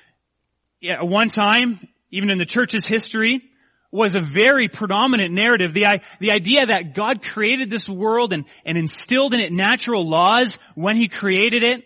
yeah, 0.80 0.94
at 0.94 1.06
one 1.06 1.28
time, 1.28 1.86
even 2.10 2.30
in 2.30 2.38
the 2.38 2.46
church's 2.46 2.86
history, 2.86 3.49
was 3.90 4.14
a 4.14 4.20
very 4.20 4.68
predominant 4.68 5.34
narrative. 5.34 5.74
The, 5.74 6.00
the 6.20 6.30
idea 6.30 6.66
that 6.66 6.94
God 6.94 7.22
created 7.22 7.70
this 7.70 7.88
world 7.88 8.32
and, 8.32 8.44
and 8.64 8.78
instilled 8.78 9.34
in 9.34 9.40
it 9.40 9.52
natural 9.52 10.08
laws 10.08 10.58
when 10.74 10.96
He 10.96 11.08
created 11.08 11.64
it. 11.64 11.84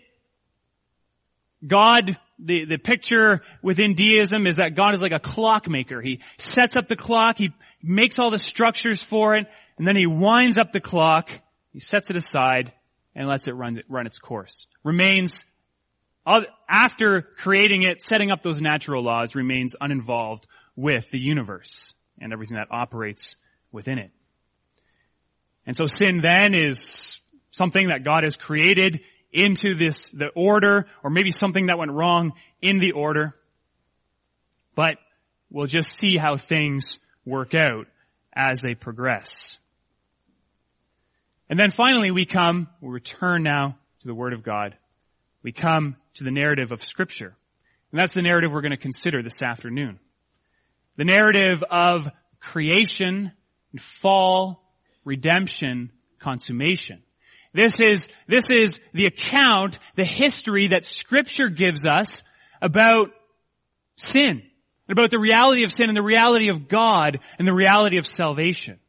God, 1.65 2.17
the, 2.37 2.65
the 2.65 2.77
picture 2.77 3.41
within 3.63 3.95
deism 3.95 4.45
is 4.45 4.57
that 4.57 4.75
God 4.75 4.93
is 4.93 5.01
like 5.01 5.13
a 5.15 5.19
clockmaker. 5.19 6.01
He 6.01 6.21
sets 6.37 6.77
up 6.77 6.87
the 6.87 6.95
clock, 6.95 7.37
He 7.39 7.51
makes 7.81 8.19
all 8.19 8.29
the 8.29 8.37
structures 8.37 9.01
for 9.01 9.35
it, 9.35 9.47
and 9.77 9.87
then 9.87 9.95
He 9.95 10.05
winds 10.05 10.57
up 10.57 10.71
the 10.71 10.81
clock 10.81 11.31
he 11.75 11.81
sets 11.81 12.09
it 12.09 12.15
aside 12.15 12.71
and 13.13 13.27
lets 13.27 13.49
it 13.49 13.51
run, 13.51 13.83
run 13.89 14.07
its 14.07 14.17
course. 14.17 14.65
Remains, 14.85 15.43
after 16.69 17.21
creating 17.21 17.83
it, 17.83 18.01
setting 18.01 18.31
up 18.31 18.41
those 18.41 18.61
natural 18.61 19.03
laws, 19.03 19.35
remains 19.35 19.75
uninvolved 19.81 20.47
with 20.75 21.09
the 21.11 21.19
universe 21.19 21.93
and 22.19 22.33
everything 22.33 22.57
that 22.57 22.67
operates 22.71 23.35
within 23.71 23.97
it. 23.97 24.11
And 25.65 25.75
so 25.75 25.85
sin 25.85 26.19
then 26.19 26.53
is 26.53 27.19
something 27.51 27.87
that 27.87 28.03
God 28.03 28.23
has 28.23 28.37
created 28.37 29.01
into 29.31 29.75
this, 29.75 30.11
the 30.11 30.27
order, 30.35 30.87
or 31.03 31.09
maybe 31.09 31.31
something 31.31 31.67
that 31.67 31.77
went 31.77 31.91
wrong 31.91 32.33
in 32.61 32.77
the 32.77 32.93
order. 32.93 33.35
But 34.75 34.97
we'll 35.49 35.67
just 35.67 35.93
see 35.93 36.17
how 36.17 36.37
things 36.37 36.99
work 37.25 37.53
out 37.55 37.87
as 38.33 38.61
they 38.61 38.75
progress. 38.75 39.57
And 41.49 41.59
then 41.59 41.71
finally 41.71 42.11
we 42.11 42.25
come, 42.25 42.67
we 42.81 42.89
return 42.89 43.43
now 43.43 43.77
to 44.01 44.07
the 44.07 44.15
Word 44.15 44.33
of 44.33 44.43
God. 44.43 44.77
We 45.43 45.51
come 45.51 45.95
to 46.15 46.23
the 46.23 46.31
narrative 46.31 46.71
of 46.71 46.83
Scripture. 46.83 47.35
And 47.91 47.99
that's 47.99 48.13
the 48.13 48.21
narrative 48.21 48.51
we're 48.51 48.61
going 48.61 48.71
to 48.71 48.77
consider 48.77 49.21
this 49.21 49.41
afternoon. 49.41 49.99
The 50.97 51.05
narrative 51.05 51.63
of 51.69 52.09
creation, 52.39 53.31
fall, 53.77 54.63
redemption, 55.03 55.91
consummation. 56.19 57.01
This 57.53 57.79
is, 57.79 58.07
this 58.27 58.51
is 58.51 58.79
the 58.93 59.05
account, 59.05 59.79
the 59.95 60.03
history 60.03 60.67
that 60.67 60.85
scripture 60.85 61.47
gives 61.47 61.85
us 61.85 62.21
about 62.61 63.11
sin, 63.95 64.43
about 64.89 65.11
the 65.11 65.19
reality 65.19 65.63
of 65.63 65.71
sin 65.71 65.89
and 65.89 65.97
the 65.97 66.03
reality 66.03 66.49
of 66.49 66.67
God 66.67 67.19
and 67.39 67.47
the 67.47 67.53
reality 67.53 67.97
of 67.97 68.05
salvation. 68.05 68.79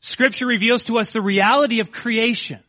Scripture 0.00 0.46
reveals 0.46 0.84
to 0.84 0.98
us 0.98 1.10
the 1.10 1.20
reality 1.20 1.80
of 1.80 1.92
creation. 1.92 2.60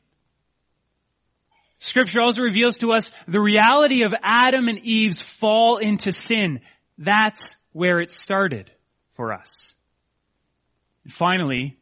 Scripture 1.79 2.21
also 2.21 2.41
reveals 2.41 2.79
to 2.79 2.93
us 2.93 3.11
the 3.27 3.39
reality 3.39 4.03
of 4.03 4.13
Adam 4.21 4.67
and 4.67 4.79
Eve's 4.79 5.21
fall 5.21 5.77
into 5.77 6.11
sin. 6.11 6.61
That's 6.97 7.55
where 7.71 7.99
it 7.99 8.11
started 8.11 8.71
for 9.13 9.33
us. 9.33 9.75
And 11.03 11.13
finally, 11.13 11.77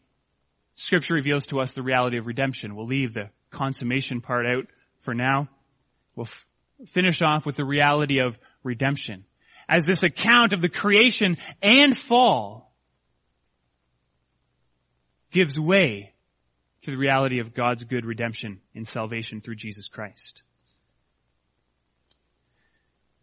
Scripture 0.75 1.15
reveals 1.15 1.47
to 1.47 1.59
us 1.59 1.73
the 1.73 1.83
reality 1.83 2.17
of 2.17 2.27
redemption. 2.27 2.75
We'll 2.75 2.85
leave 2.85 3.13
the 3.13 3.29
consummation 3.51 4.21
part 4.21 4.45
out 4.45 4.67
for 5.01 5.13
now. 5.13 5.49
We'll 6.15 6.27
f- 6.27 6.45
finish 6.87 7.21
off 7.21 7.45
with 7.45 7.55
the 7.55 7.65
reality 7.65 8.19
of 8.19 8.39
redemption. 8.63 9.25
As 9.67 9.85
this 9.85 10.03
account 10.03 10.53
of 10.53 10.61
the 10.61 10.69
creation 10.69 11.37
and 11.61 11.95
fall 11.97 12.71
gives 15.31 15.59
way 15.59 16.13
to 16.81 16.91
the 16.91 16.97
reality 16.97 17.39
of 17.39 17.53
God's 17.53 17.83
good 17.83 18.05
redemption 18.05 18.61
in 18.73 18.85
salvation 18.85 19.41
through 19.41 19.55
Jesus 19.55 19.87
Christ. 19.87 20.43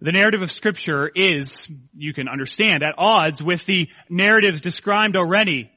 The 0.00 0.12
narrative 0.12 0.42
of 0.42 0.52
scripture 0.52 1.08
is, 1.08 1.68
you 1.96 2.12
can 2.12 2.28
understand, 2.28 2.82
at 2.82 2.94
odds 2.98 3.42
with 3.42 3.64
the 3.64 3.88
narratives 4.10 4.60
described 4.60 5.16
already. 5.16 5.70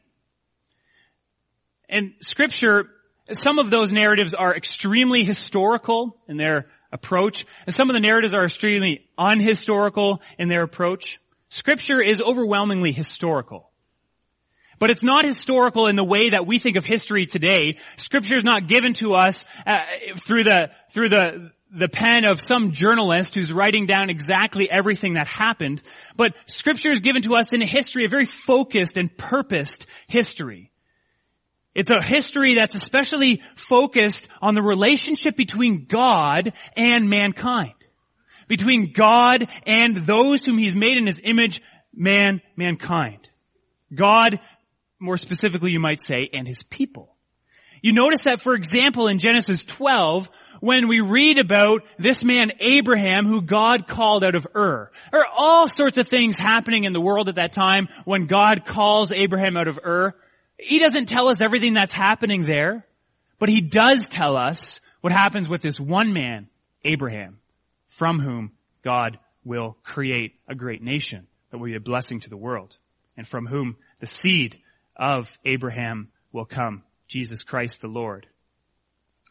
And 1.87 2.13
scripture, 2.21 2.89
some 3.31 3.59
of 3.59 3.71
those 3.71 3.91
narratives 3.91 4.33
are 4.33 4.55
extremely 4.55 5.23
historical 5.23 6.17
in 6.27 6.35
their 6.35 6.67
approach, 6.91 7.45
and 7.65 7.73
some 7.73 7.89
of 7.89 7.93
the 7.93 7.99
narratives 8.01 8.33
are 8.33 8.43
extremely 8.43 9.07
unhistorical 9.17 10.19
in 10.37 10.49
their 10.49 10.63
approach. 10.63 11.19
Scripture 11.49 12.01
is 12.01 12.21
overwhelmingly 12.21 12.91
historical. 12.91 13.69
But 14.79 14.91
it's 14.91 15.03
not 15.03 15.25
historical 15.25 15.87
in 15.87 15.95
the 15.95 16.03
way 16.03 16.29
that 16.29 16.47
we 16.47 16.57
think 16.57 16.77
of 16.77 16.85
history 16.85 17.25
today. 17.25 17.77
Scripture 17.97 18.35
is 18.35 18.43
not 18.43 18.67
given 18.67 18.93
to 18.95 19.13
us 19.13 19.45
uh, 19.65 19.79
through 20.17 20.45
the 20.45 20.71
through 20.91 21.09
the 21.09 21.51
the 21.71 21.89
pen 21.89 22.25
of 22.25 22.41
some 22.41 22.71
journalist 22.71 23.35
who's 23.35 23.53
writing 23.53 23.85
down 23.85 24.09
exactly 24.09 24.69
everything 24.69 25.13
that 25.13 25.27
happened. 25.27 25.81
But 26.15 26.33
Scripture 26.47 26.91
is 26.91 26.99
given 26.99 27.21
to 27.23 27.35
us 27.35 27.53
in 27.53 27.61
a 27.61 27.65
history, 27.65 28.05
a 28.05 28.09
very 28.09 28.25
focused 28.25 28.97
and 28.97 29.15
purposed 29.15 29.85
history. 30.07 30.71
It's 31.75 31.91
a 31.91 32.03
history 32.03 32.55
that's 32.55 32.75
especially 32.75 33.41
focused 33.55 34.27
on 34.41 34.55
the 34.55 34.63
relationship 34.63 35.35
between 35.35 35.85
God 35.85 36.53
and 36.75 37.09
mankind. 37.09 37.73
Between 38.47 38.91
God 38.93 39.47
and 39.67 39.95
those 39.97 40.43
whom 40.43 40.57
He's 40.57 40.75
made 40.75 40.97
in 40.97 41.05
His 41.05 41.21
image, 41.23 41.61
man, 41.93 42.41
mankind. 42.55 43.29
God 43.93 44.39
more 44.99 45.17
specifically 45.17 45.71
you 45.71 45.79
might 45.79 46.01
say, 46.01 46.29
and 46.33 46.47
his 46.47 46.63
people. 46.63 47.15
You 47.81 47.93
notice 47.93 48.23
that, 48.25 48.41
for 48.41 48.53
example, 48.53 49.07
in 49.07 49.19
Genesis 49.19 49.63
12, 49.63 50.29
when 50.61 50.87
we 50.87 51.01
read 51.01 51.37
about 51.37 51.83
this 51.97 52.23
man 52.23 52.51
Abraham 52.59 53.25
who 53.25 53.41
God 53.41 53.87
called 53.87 54.23
out 54.23 54.35
of 54.35 54.47
Ur. 54.55 54.91
There 55.11 55.21
are 55.21 55.33
all 55.35 55.67
sorts 55.67 55.97
of 55.97 56.07
things 56.07 56.37
happening 56.37 56.83
in 56.83 56.93
the 56.93 57.01
world 57.01 57.29
at 57.29 57.35
that 57.35 57.53
time 57.53 57.87
when 58.05 58.25
God 58.25 58.65
calls 58.65 59.11
Abraham 59.11 59.57
out 59.57 59.67
of 59.67 59.79
Ur. 59.85 60.15
He 60.57 60.79
doesn't 60.79 61.07
tell 61.07 61.29
us 61.29 61.41
everything 61.41 61.73
that's 61.73 61.93
happening 61.93 62.45
there, 62.45 62.85
but 63.37 63.49
he 63.49 63.61
does 63.61 64.09
tell 64.09 64.35
us 64.35 64.81
what 65.01 65.13
happens 65.13 65.47
with 65.47 65.61
this 65.61 65.79
one 65.79 66.13
man, 66.13 66.49
Abraham, 66.83 67.39
from 67.87 68.19
whom 68.19 68.51
God 68.83 69.19
will 69.45 69.77
create 69.83 70.35
a 70.47 70.55
great 70.55 70.83
nation 70.83 71.27
that 71.49 71.57
will 71.57 71.67
be 71.67 71.75
a 71.75 71.79
blessing 71.79 72.19
to 72.21 72.29
the 72.29 72.37
world, 72.37 72.77
and 73.17 73.27
from 73.27 73.47
whom 73.47 73.77
the 73.99 74.07
seed 74.07 74.59
of 74.95 75.29
Abraham 75.45 76.09
will 76.31 76.45
come, 76.45 76.83
Jesus 77.07 77.43
Christ 77.43 77.81
the 77.81 77.87
Lord. 77.87 78.27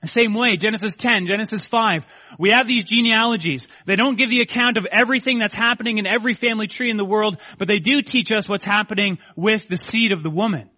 Same 0.05 0.33
way, 0.33 0.57
Genesis 0.57 0.95
10, 0.95 1.27
Genesis 1.27 1.67
5, 1.67 2.07
we 2.39 2.51
have 2.51 2.69
these 2.69 2.85
genealogies. 2.85 3.67
They 3.85 3.97
don't 3.97 4.17
give 4.17 4.31
the 4.31 4.43
account 4.43 4.79
of 4.79 4.87
everything 4.91 5.39
that's 5.39 5.55
happening 5.55 5.99
in 5.99 6.07
every 6.07 6.35
family 6.35 6.69
tree 6.69 6.89
in 6.89 6.97
the 6.97 7.05
world, 7.05 7.39
but 7.59 7.67
they 7.67 7.81
do 7.81 8.01
teach 8.03 8.31
us 8.31 8.49
what's 8.49 8.65
happening 8.65 9.19
with 9.35 9.67
the 9.67 9.77
seed 9.77 10.13
of 10.13 10.23
the 10.23 10.31
woman. 10.31 10.71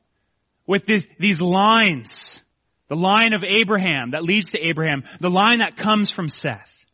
With 0.67 0.87
this, 0.87 1.07
these 1.19 1.41
lines. 1.41 2.41
The 2.89 2.97
line 2.97 3.35
of 3.35 3.45
Abraham 3.45 4.13
that 4.13 4.25
leads 4.25 4.53
to 4.53 4.59
Abraham. 4.59 5.05
The 5.21 5.31
line 5.31 5.59
that 5.59 5.77
comes 5.77 6.11
from 6.11 6.31
Seth. 6.31 6.87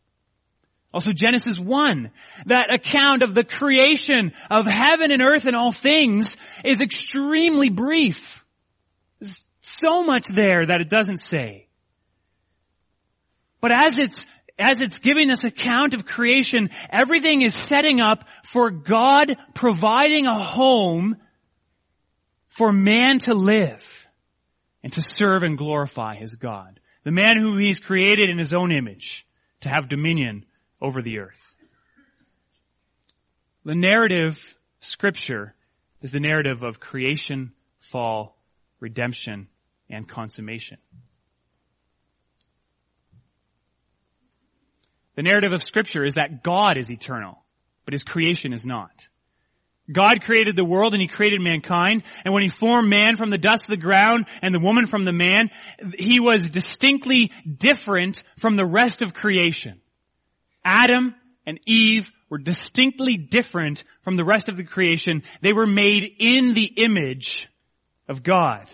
Also 0.93 1.13
Genesis 1.13 1.59
1, 1.59 2.11
that 2.47 2.73
account 2.73 3.23
of 3.23 3.35
the 3.35 3.43
creation 3.43 4.33
of 4.49 4.65
heaven 4.65 5.11
and 5.11 5.21
earth 5.21 5.45
and 5.45 5.55
all 5.55 5.71
things 5.71 6.37
is 6.63 6.81
extremely 6.81 7.69
brief. 7.69 8.43
There's 9.19 9.43
so 9.61 10.03
much 10.03 10.27
there 10.27 10.65
that 10.65 10.81
it 10.81 10.89
doesn't 10.89 11.17
say. 11.17 11.66
But 13.61 13.71
as 13.71 13.97
it's 13.97 14.25
as 14.59 14.81
it's 14.81 14.99
giving 14.99 15.27
this 15.27 15.43
account 15.43 15.93
of 15.93 16.05
creation, 16.05 16.71
everything 16.89 17.43
is 17.43 17.53
setting 17.53 17.99
up 17.99 18.27
for 18.43 18.71
God 18.71 19.37
providing 19.53 20.25
a 20.25 20.39
home 20.39 21.17
for 22.47 22.73
man 22.73 23.19
to 23.19 23.35
live 23.35 24.07
and 24.83 24.91
to 24.93 25.01
serve 25.01 25.43
and 25.43 25.57
glorify 25.57 26.15
his 26.15 26.35
God. 26.35 26.79
The 27.03 27.11
man 27.11 27.39
who 27.39 27.57
he's 27.57 27.79
created 27.79 28.29
in 28.29 28.39
his 28.39 28.53
own 28.53 28.71
image 28.71 29.27
to 29.61 29.69
have 29.69 29.89
dominion 29.89 30.45
over 30.81 31.01
the 31.01 31.19
earth. 31.19 31.55
The 33.63 33.75
narrative 33.75 34.57
scripture 34.79 35.53
is 36.01 36.11
the 36.11 36.19
narrative 36.19 36.63
of 36.63 36.79
creation, 36.79 37.51
fall, 37.79 38.37
redemption, 38.79 39.49
and 39.89 40.07
consummation. 40.07 40.77
The 45.17 45.23
narrative 45.23 45.51
of 45.51 45.63
scripture 45.63 46.05
is 46.05 46.13
that 46.13 46.43
God 46.43 46.77
is 46.77 46.91
eternal, 46.91 47.43
but 47.85 47.93
his 47.93 48.03
creation 48.03 48.53
is 48.53 48.65
not. 48.65 49.07
God 49.91 50.21
created 50.21 50.55
the 50.55 50.63
world 50.63 50.93
and 50.93 51.01
he 51.01 51.07
created 51.07 51.41
mankind, 51.41 52.03
and 52.23 52.35
when 52.35 52.43
he 52.43 52.49
formed 52.49 52.87
man 52.87 53.15
from 53.15 53.31
the 53.31 53.37
dust 53.39 53.63
of 53.63 53.71
the 53.71 53.81
ground 53.81 54.27
and 54.43 54.53
the 54.53 54.59
woman 54.59 54.85
from 54.85 55.05
the 55.05 55.11
man, 55.11 55.49
he 55.97 56.19
was 56.19 56.51
distinctly 56.51 57.31
different 57.57 58.21
from 58.37 58.57
the 58.57 58.65
rest 58.65 59.01
of 59.01 59.15
creation. 59.15 59.81
Adam 60.63 61.15
and 61.47 61.59
Eve 61.65 62.11
were 62.29 62.37
distinctly 62.37 63.17
different 63.17 63.83
from 64.03 64.17
the 64.17 64.25
rest 64.25 64.49
of 64.49 64.57
the 64.57 64.63
creation. 64.63 65.23
They 65.41 65.53
were 65.53 65.65
made 65.65 66.13
in 66.19 66.53
the 66.53 66.65
image 66.65 67.49
of 68.07 68.21
God. 68.21 68.69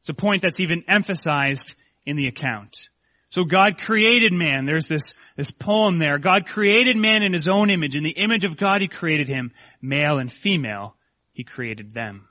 It's 0.00 0.10
a 0.10 0.14
point 0.14 0.42
that's 0.42 0.60
even 0.60 0.84
emphasized 0.88 1.74
in 2.04 2.16
the 2.16 2.26
account. 2.26 2.90
So 3.30 3.44
God 3.44 3.78
created 3.78 4.32
man. 4.32 4.66
There's 4.66 4.86
this, 4.86 5.14
this 5.36 5.50
poem 5.50 5.98
there. 5.98 6.18
God 6.18 6.46
created 6.46 6.96
man 6.96 7.22
in 7.22 7.32
his 7.32 7.48
own 7.48 7.70
image. 7.70 7.94
In 7.94 8.04
the 8.04 8.10
image 8.10 8.44
of 8.44 8.56
God, 8.56 8.80
he 8.80 8.88
created 8.88 9.28
him. 9.28 9.52
Male 9.82 10.18
and 10.18 10.32
female, 10.32 10.94
he 11.32 11.44
created 11.44 11.92
them. 11.92 12.28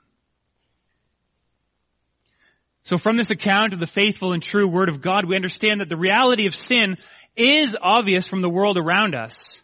So 2.82 2.98
from 2.98 3.16
this 3.16 3.30
account 3.30 3.72
of 3.72 3.80
the 3.80 3.86
faithful 3.86 4.32
and 4.32 4.42
true 4.42 4.68
word 4.68 4.88
of 4.88 5.02
God, 5.02 5.24
we 5.26 5.34
understand 5.34 5.80
that 5.80 5.88
the 5.88 5.96
reality 5.96 6.46
of 6.46 6.54
sin 6.54 6.96
is 7.34 7.76
obvious 7.80 8.28
from 8.28 8.42
the 8.42 8.48
world 8.48 8.78
around 8.78 9.14
us, 9.14 9.60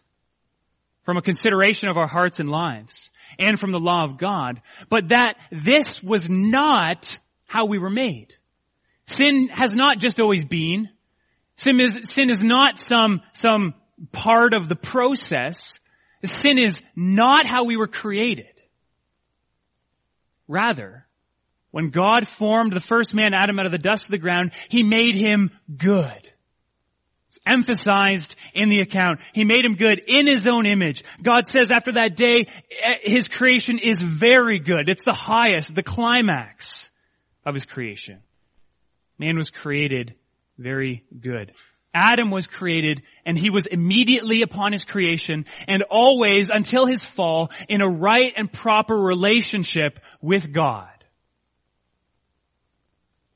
from 1.03 1.17
a 1.17 1.21
consideration 1.21 1.89
of 1.89 1.97
our 1.97 2.07
hearts 2.07 2.39
and 2.39 2.49
lives, 2.49 3.11
and 3.39 3.57
from 3.57 3.71
the 3.71 3.79
law 3.79 4.03
of 4.03 4.17
God, 4.17 4.61
but 4.89 5.09
that 5.09 5.35
this 5.51 6.03
was 6.03 6.29
not 6.29 7.17
how 7.45 7.65
we 7.65 7.79
were 7.79 7.89
made. 7.89 8.35
Sin 9.05 9.47
has 9.47 9.73
not 9.73 9.99
just 9.99 10.19
always 10.19 10.43
been. 10.45 10.89
Sin 11.63 11.79
is, 11.79 12.09
sin 12.09 12.29
is 12.29 12.43
not 12.43 12.77
some, 12.77 13.21
some 13.31 13.73
part 14.11 14.53
of 14.53 14.67
the 14.67 14.75
process. 14.75 15.79
Sin 16.25 16.57
is 16.57 16.81
not 16.93 17.45
how 17.45 17.63
we 17.63 17.77
were 17.77 17.87
created. 17.87 18.51
Rather, 20.49 21.07
when 21.71 21.89
God 21.89 22.27
formed 22.27 22.73
the 22.73 22.81
first 22.81 23.15
man, 23.15 23.33
Adam, 23.33 23.59
out 23.59 23.65
of 23.65 23.71
the 23.71 23.77
dust 23.77 24.05
of 24.05 24.11
the 24.11 24.17
ground, 24.17 24.51
He 24.67 24.83
made 24.83 25.15
him 25.15 25.51
good. 25.75 26.29
It's 27.29 27.39
emphasized 27.45 28.35
in 28.53 28.67
the 28.67 28.81
account. 28.81 29.21
He 29.31 29.45
made 29.45 29.63
him 29.63 29.75
good 29.75 29.99
in 30.05 30.27
His 30.27 30.47
own 30.47 30.65
image. 30.65 31.05
God 31.21 31.47
says 31.47 31.71
after 31.71 31.93
that 31.93 32.17
day, 32.17 32.45
eh, 32.45 32.97
His 33.03 33.29
creation 33.29 33.79
is 33.79 34.01
very 34.01 34.59
good. 34.59 34.89
It's 34.89 35.05
the 35.05 35.13
highest, 35.13 35.75
the 35.75 35.81
climax 35.81 36.91
of 37.45 37.53
His 37.53 37.65
creation. 37.65 38.19
Man 39.17 39.37
was 39.37 39.49
created 39.49 40.15
very 40.57 41.03
good. 41.19 41.53
Adam 41.93 42.31
was 42.31 42.47
created 42.47 43.03
and 43.25 43.37
he 43.37 43.49
was 43.49 43.67
immediately 43.67 44.41
upon 44.41 44.71
his 44.71 44.83
creation 44.83 45.45
and 45.67 45.83
always 45.89 46.49
until 46.49 46.85
his 46.85 47.05
fall 47.05 47.51
in 47.69 47.81
a 47.81 47.89
right 47.89 48.33
and 48.35 48.51
proper 48.51 48.95
relationship 48.95 49.99
with 50.21 50.51
God. 50.51 50.87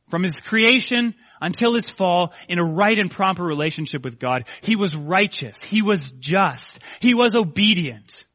From 0.09 0.23
his 0.23 0.41
creation 0.41 1.13
until 1.41 1.73
his 1.73 1.89
fall 1.89 2.33
in 2.47 2.59
a 2.59 2.65
right 2.65 2.97
and 2.97 3.11
proper 3.11 3.43
relationship 3.43 4.03
with 4.03 4.19
God. 4.19 4.47
He 4.61 4.75
was 4.75 4.95
righteous. 4.95 5.61
He 5.61 5.81
was 5.81 6.11
just. 6.11 6.79
He 6.99 7.13
was 7.13 7.35
obedient. 7.35 8.25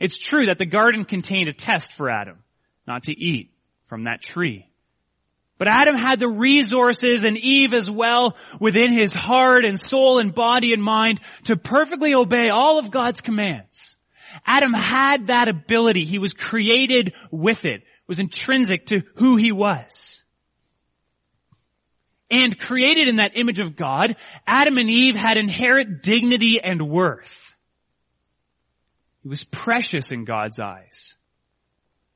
It's 0.00 0.18
true 0.18 0.46
that 0.46 0.58
the 0.58 0.66
garden 0.66 1.04
contained 1.04 1.48
a 1.48 1.52
test 1.52 1.94
for 1.94 2.10
Adam, 2.10 2.38
not 2.86 3.04
to 3.04 3.12
eat 3.12 3.50
from 3.86 4.04
that 4.04 4.22
tree. 4.22 4.67
But 5.58 5.68
Adam 5.68 5.96
had 5.96 6.20
the 6.20 6.28
resources 6.28 7.24
and 7.24 7.36
Eve 7.36 7.74
as 7.74 7.90
well 7.90 8.36
within 8.60 8.92
his 8.92 9.12
heart 9.12 9.64
and 9.64 9.78
soul 9.78 10.20
and 10.20 10.32
body 10.32 10.72
and 10.72 10.82
mind 10.82 11.20
to 11.44 11.56
perfectly 11.56 12.14
obey 12.14 12.48
all 12.48 12.78
of 12.78 12.92
God's 12.92 13.20
commands. 13.20 13.96
Adam 14.46 14.72
had 14.72 15.26
that 15.26 15.48
ability. 15.48 16.04
He 16.04 16.18
was 16.18 16.32
created 16.32 17.12
with 17.32 17.64
it. 17.64 17.82
It 17.82 18.08
was 18.08 18.20
intrinsic 18.20 18.86
to 18.86 19.02
who 19.16 19.36
he 19.36 19.50
was. 19.50 20.22
And 22.30 22.58
created 22.58 23.08
in 23.08 23.16
that 23.16 23.36
image 23.36 23.58
of 23.58 23.74
God, 23.74 24.16
Adam 24.46 24.76
and 24.76 24.88
Eve 24.88 25.16
had 25.16 25.38
inherent 25.38 26.02
dignity 26.02 26.60
and 26.62 26.88
worth. 26.88 27.54
He 29.22 29.28
was 29.28 29.44
precious 29.44 30.12
in 30.12 30.24
God's 30.24 30.60
eyes. 30.60 31.16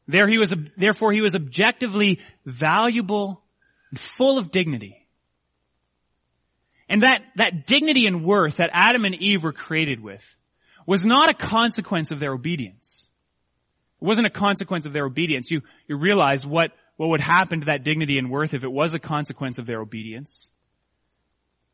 There 0.06 0.28
he 0.28 0.38
was, 0.38 0.54
therefore 0.76 1.12
he 1.12 1.20
was 1.20 1.34
objectively 1.34 2.20
valuable 2.44 3.42
and 3.90 4.00
full 4.00 4.38
of 4.38 4.50
dignity. 4.50 5.06
And 6.88 7.02
that, 7.02 7.22
that 7.36 7.66
dignity 7.66 8.06
and 8.06 8.24
worth 8.24 8.56
that 8.56 8.70
Adam 8.72 9.04
and 9.04 9.14
Eve 9.14 9.42
were 9.42 9.52
created 9.52 10.00
with 10.00 10.36
was 10.86 11.04
not 11.04 11.30
a 11.30 11.34
consequence 11.34 12.10
of 12.10 12.18
their 12.18 12.32
obedience. 12.32 13.08
It 14.00 14.04
wasn't 14.04 14.26
a 14.26 14.30
consequence 14.30 14.84
of 14.84 14.92
their 14.92 15.06
obedience. 15.06 15.50
You, 15.50 15.62
you 15.86 15.96
realize 15.96 16.44
what, 16.44 16.72
what 16.96 17.08
would 17.10 17.20
happen 17.20 17.60
to 17.60 17.66
that 17.66 17.84
dignity 17.84 18.18
and 18.18 18.30
worth 18.30 18.52
if 18.52 18.64
it 18.64 18.72
was 18.72 18.94
a 18.94 18.98
consequence 18.98 19.58
of 19.58 19.66
their 19.66 19.80
obedience. 19.80 20.50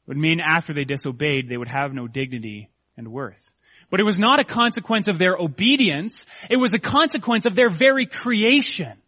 It 0.06 0.10
would 0.10 0.18
mean 0.18 0.40
after 0.40 0.72
they 0.72 0.84
disobeyed, 0.84 1.48
they 1.48 1.56
would 1.56 1.68
have 1.68 1.94
no 1.94 2.06
dignity 2.06 2.70
and 2.96 3.08
worth. 3.08 3.54
But 3.90 4.00
it 4.00 4.04
was 4.04 4.18
not 4.18 4.40
a 4.40 4.44
consequence 4.44 5.08
of 5.08 5.18
their 5.18 5.36
obedience. 5.36 6.26
It 6.50 6.58
was 6.58 6.74
a 6.74 6.78
consequence 6.78 7.46
of 7.46 7.54
their 7.54 7.70
very 7.70 8.04
creation 8.04 8.98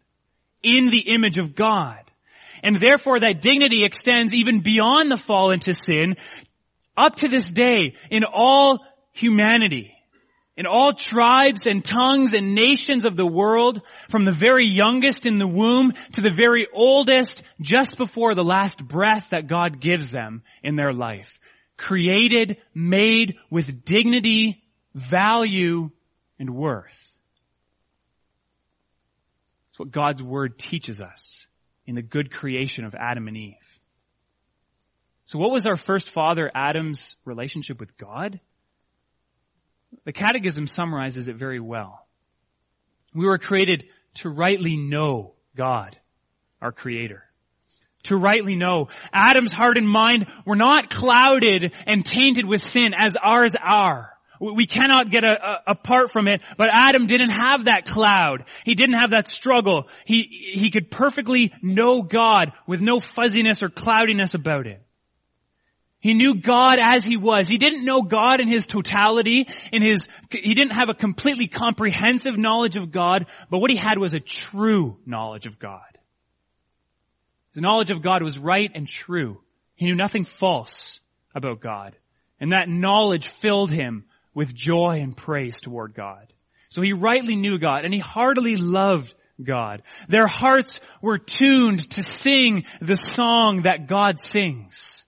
in 0.62 0.90
the 0.90 1.00
image 1.00 1.38
of 1.38 1.54
God. 1.54 1.98
And 2.62 2.76
therefore 2.76 3.20
that 3.20 3.40
dignity 3.40 3.84
extends 3.84 4.34
even 4.34 4.60
beyond 4.60 5.10
the 5.10 5.16
fall 5.16 5.50
into 5.50 5.74
sin 5.74 6.16
up 6.96 7.16
to 7.16 7.28
this 7.28 7.46
day 7.46 7.94
in 8.10 8.24
all 8.24 8.80
humanity. 9.12 9.94
In 10.56 10.66
all 10.66 10.92
tribes 10.92 11.64
and 11.64 11.82
tongues 11.82 12.34
and 12.34 12.54
nations 12.54 13.06
of 13.06 13.16
the 13.16 13.26
world, 13.26 13.80
from 14.10 14.26
the 14.26 14.32
very 14.32 14.66
youngest 14.66 15.24
in 15.24 15.38
the 15.38 15.46
womb 15.46 15.94
to 16.12 16.20
the 16.20 16.30
very 16.30 16.66
oldest 16.74 17.42
just 17.62 17.96
before 17.96 18.34
the 18.34 18.44
last 18.44 18.86
breath 18.86 19.30
that 19.30 19.46
God 19.46 19.80
gives 19.80 20.10
them 20.10 20.42
in 20.62 20.76
their 20.76 20.92
life. 20.92 21.40
Created, 21.78 22.58
made 22.74 23.36
with 23.48 23.86
dignity 23.86 24.62
value, 24.94 25.90
and 26.38 26.50
worth. 26.50 27.09
What 29.80 29.92
God's 29.92 30.22
Word 30.22 30.58
teaches 30.58 31.00
us 31.00 31.46
in 31.86 31.94
the 31.94 32.02
good 32.02 32.30
creation 32.30 32.84
of 32.84 32.94
Adam 32.94 33.28
and 33.28 33.36
Eve. 33.38 33.80
So 35.24 35.38
what 35.38 35.50
was 35.50 35.64
our 35.64 35.74
first 35.74 36.10
father 36.10 36.50
Adam's 36.54 37.16
relationship 37.24 37.80
with 37.80 37.96
God? 37.96 38.40
The 40.04 40.12
Catechism 40.12 40.66
summarizes 40.66 41.28
it 41.28 41.36
very 41.36 41.60
well. 41.60 42.06
We 43.14 43.24
were 43.24 43.38
created 43.38 43.86
to 44.16 44.28
rightly 44.28 44.76
know 44.76 45.32
God, 45.56 45.98
our 46.60 46.72
Creator. 46.72 47.24
To 48.02 48.16
rightly 48.16 48.56
know. 48.56 48.88
Adam's 49.14 49.54
heart 49.54 49.78
and 49.78 49.88
mind 49.88 50.26
were 50.44 50.56
not 50.56 50.90
clouded 50.90 51.72
and 51.86 52.04
tainted 52.04 52.44
with 52.44 52.60
sin 52.60 52.92
as 52.94 53.16
ours 53.16 53.56
are. 53.58 54.10
We 54.40 54.66
cannot 54.66 55.10
get 55.10 55.22
a, 55.22 55.32
a, 55.32 55.62
apart 55.68 56.10
from 56.10 56.26
it, 56.26 56.40
but 56.56 56.70
Adam 56.72 57.06
didn't 57.06 57.30
have 57.30 57.66
that 57.66 57.84
cloud. 57.84 58.44
He 58.64 58.74
didn't 58.74 58.98
have 58.98 59.10
that 59.10 59.28
struggle. 59.28 59.88
He, 60.06 60.22
he 60.22 60.70
could 60.70 60.90
perfectly 60.90 61.52
know 61.60 62.02
God 62.02 62.52
with 62.66 62.80
no 62.80 63.00
fuzziness 63.00 63.62
or 63.62 63.68
cloudiness 63.68 64.32
about 64.32 64.66
it. 64.66 64.82
He 66.00 66.14
knew 66.14 66.36
God 66.36 66.78
as 66.80 67.04
he 67.04 67.18
was. 67.18 67.46
He 67.46 67.58
didn't 67.58 67.84
know 67.84 68.00
God 68.00 68.40
in 68.40 68.48
his 68.48 68.66
totality, 68.66 69.46
in 69.70 69.82
his, 69.82 70.08
he 70.30 70.54
didn't 70.54 70.72
have 70.72 70.88
a 70.88 70.94
completely 70.94 71.46
comprehensive 71.46 72.38
knowledge 72.38 72.76
of 72.76 72.90
God, 72.90 73.26
but 73.50 73.58
what 73.58 73.70
he 73.70 73.76
had 73.76 73.98
was 73.98 74.14
a 74.14 74.20
true 74.20 74.96
knowledge 75.04 75.44
of 75.44 75.58
God. 75.58 75.82
His 77.52 77.60
knowledge 77.60 77.90
of 77.90 78.00
God 78.00 78.22
was 78.22 78.38
right 78.38 78.70
and 78.74 78.86
true. 78.86 79.42
He 79.74 79.84
knew 79.84 79.94
nothing 79.94 80.24
false 80.24 81.00
about 81.34 81.60
God. 81.60 81.94
And 82.38 82.52
that 82.52 82.70
knowledge 82.70 83.28
filled 83.28 83.70
him 83.70 84.04
with 84.34 84.54
joy 84.54 85.00
and 85.00 85.16
praise 85.16 85.60
toward 85.60 85.94
God. 85.94 86.32
So 86.68 86.82
he 86.82 86.92
rightly 86.92 87.36
knew 87.36 87.58
God 87.58 87.84
and 87.84 87.92
he 87.92 88.00
heartily 88.00 88.56
loved 88.56 89.14
God. 89.42 89.82
Their 90.08 90.26
hearts 90.26 90.80
were 91.02 91.18
tuned 91.18 91.90
to 91.90 92.02
sing 92.02 92.64
the 92.80 92.96
song 92.96 93.62
that 93.62 93.86
God 93.86 94.20
sings. 94.20 95.04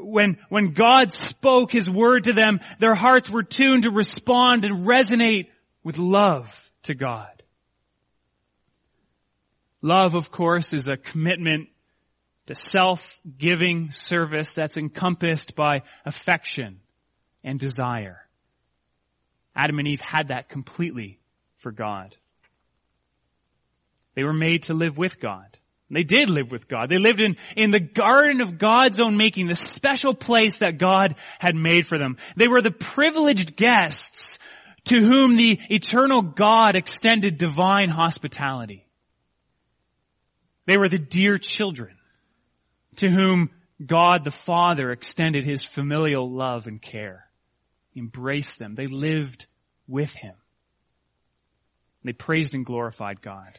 when, 0.00 0.38
when 0.48 0.72
God 0.72 1.12
spoke 1.12 1.72
His 1.72 1.88
word 1.88 2.24
to 2.24 2.32
them, 2.32 2.60
their 2.78 2.94
hearts 2.94 3.28
were 3.28 3.42
tuned 3.42 3.84
to 3.84 3.90
respond 3.90 4.64
and 4.64 4.86
resonate 4.86 5.48
with 5.82 5.98
love 5.98 6.70
to 6.84 6.94
God. 6.94 7.42
Love, 9.80 10.14
of 10.14 10.30
course, 10.30 10.72
is 10.72 10.88
a 10.88 10.96
commitment 10.96 11.68
to 12.46 12.54
self-giving 12.54 13.90
service 13.92 14.52
that's 14.52 14.76
encompassed 14.76 15.54
by 15.56 15.82
affection 16.04 16.80
and 17.42 17.58
desire. 17.58 18.21
Adam 19.54 19.78
and 19.78 19.88
Eve 19.88 20.00
had 20.00 20.28
that 20.28 20.48
completely 20.48 21.20
for 21.56 21.72
God. 21.72 22.16
They 24.14 24.24
were 24.24 24.32
made 24.32 24.64
to 24.64 24.74
live 24.74 24.98
with 24.98 25.20
God. 25.20 25.58
They 25.90 26.04
did 26.04 26.30
live 26.30 26.50
with 26.50 26.68
God. 26.68 26.88
They 26.88 26.96
lived 26.96 27.20
in, 27.20 27.36
in 27.54 27.70
the 27.70 27.80
garden 27.80 28.40
of 28.40 28.58
God's 28.58 28.98
own 28.98 29.18
making, 29.18 29.46
the 29.46 29.54
special 29.54 30.14
place 30.14 30.58
that 30.58 30.78
God 30.78 31.16
had 31.38 31.54
made 31.54 31.86
for 31.86 31.98
them. 31.98 32.16
They 32.34 32.48
were 32.48 32.62
the 32.62 32.70
privileged 32.70 33.56
guests 33.56 34.38
to 34.84 35.00
whom 35.00 35.36
the 35.36 35.60
eternal 35.68 36.22
God 36.22 36.76
extended 36.76 37.36
divine 37.36 37.90
hospitality. 37.90 38.86
They 40.64 40.78
were 40.78 40.88
the 40.88 40.98
dear 40.98 41.36
children 41.36 41.96
to 42.96 43.10
whom 43.10 43.50
God 43.84 44.24
the 44.24 44.30
Father 44.30 44.90
extended 44.90 45.44
his 45.44 45.62
familial 45.64 46.30
love 46.30 46.66
and 46.66 46.80
care. 46.80 47.26
Embraced 47.96 48.58
them. 48.58 48.74
They 48.74 48.86
lived 48.86 49.46
with 49.86 50.12
him. 50.12 50.34
They 52.04 52.12
praised 52.12 52.54
and 52.54 52.64
glorified 52.64 53.22
God. 53.22 53.58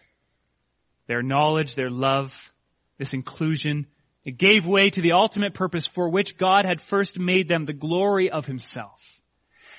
Their 1.08 1.22
knowledge, 1.22 1.76
their 1.76 1.90
love, 1.90 2.52
this 2.98 3.14
inclusion, 3.14 3.88
it 4.24 4.38
gave 4.38 4.66
way 4.66 4.90
to 4.90 5.02
the 5.02 5.14
ultimate 5.14 5.54
purpose 5.54 5.86
for 5.86 6.10
which 6.10 6.38
God 6.38 6.66
had 6.66 6.82
first 6.82 7.20
made 7.20 7.48
them 7.48 7.66
the 7.66 7.74
glory 7.74 8.30
of 8.30 8.46
himself. 8.46 9.22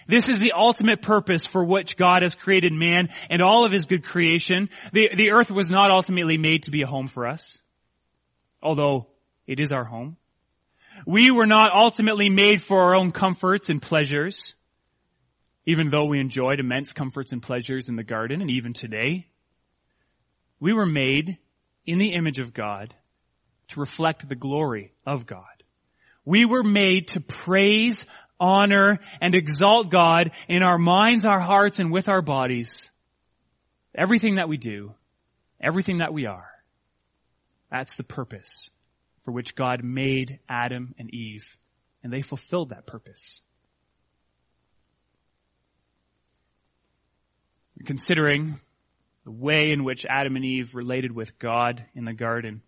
This 0.06 0.28
is 0.28 0.38
the 0.38 0.52
ultimate 0.52 1.00
purpose 1.00 1.46
for 1.46 1.64
which 1.64 1.96
God 1.96 2.22
has 2.22 2.34
created 2.34 2.72
man 2.74 3.08
and 3.30 3.40
all 3.40 3.64
of 3.64 3.72
his 3.72 3.86
good 3.86 4.04
creation. 4.04 4.68
The, 4.92 5.08
the 5.16 5.30
earth 5.30 5.50
was 5.50 5.70
not 5.70 5.90
ultimately 5.90 6.36
made 6.36 6.64
to 6.64 6.70
be 6.70 6.82
a 6.82 6.86
home 6.86 7.08
for 7.08 7.26
us, 7.26 7.62
although 8.62 9.06
it 9.46 9.60
is 9.60 9.72
our 9.72 9.84
home. 9.84 10.18
We 11.06 11.30
were 11.30 11.46
not 11.46 11.74
ultimately 11.74 12.30
made 12.30 12.62
for 12.62 12.84
our 12.84 12.94
own 12.94 13.12
comforts 13.12 13.68
and 13.68 13.80
pleasures, 13.80 14.54
even 15.66 15.90
though 15.90 16.06
we 16.06 16.20
enjoyed 16.20 16.60
immense 16.60 16.92
comforts 16.92 17.32
and 17.32 17.42
pleasures 17.42 17.88
in 17.88 17.96
the 17.96 18.04
garden 18.04 18.40
and 18.40 18.50
even 18.50 18.72
today. 18.72 19.26
We 20.60 20.72
were 20.72 20.86
made 20.86 21.38
in 21.84 21.98
the 21.98 22.14
image 22.14 22.38
of 22.38 22.54
God 22.54 22.94
to 23.68 23.80
reflect 23.80 24.28
the 24.28 24.34
glory 24.34 24.92
of 25.06 25.26
God. 25.26 25.44
We 26.24 26.46
were 26.46 26.62
made 26.62 27.08
to 27.08 27.20
praise, 27.20 28.06
honor, 28.40 29.00
and 29.20 29.34
exalt 29.34 29.90
God 29.90 30.30
in 30.48 30.62
our 30.62 30.78
minds, 30.78 31.26
our 31.26 31.40
hearts, 31.40 31.78
and 31.78 31.92
with 31.92 32.08
our 32.08 32.22
bodies. 32.22 32.90
Everything 33.94 34.36
that 34.36 34.48
we 34.48 34.56
do, 34.56 34.94
everything 35.60 35.98
that 35.98 36.14
we 36.14 36.24
are. 36.26 36.48
That's 37.70 37.94
the 37.96 38.04
purpose 38.04 38.70
for 39.24 39.32
which 39.32 39.56
God 39.56 39.82
made 39.82 40.38
Adam 40.48 40.94
and 40.98 41.12
Eve, 41.12 41.56
and 42.02 42.12
they 42.12 42.22
fulfilled 42.22 42.70
that 42.70 42.86
purpose. 42.86 43.42
Considering 47.84 48.60
the 49.24 49.30
way 49.30 49.72
in 49.72 49.84
which 49.84 50.06
Adam 50.06 50.36
and 50.36 50.44
Eve 50.44 50.74
related 50.74 51.12
with 51.12 51.38
God 51.38 51.84
in 51.94 52.04
the 52.04 52.12
garden, 52.12 52.62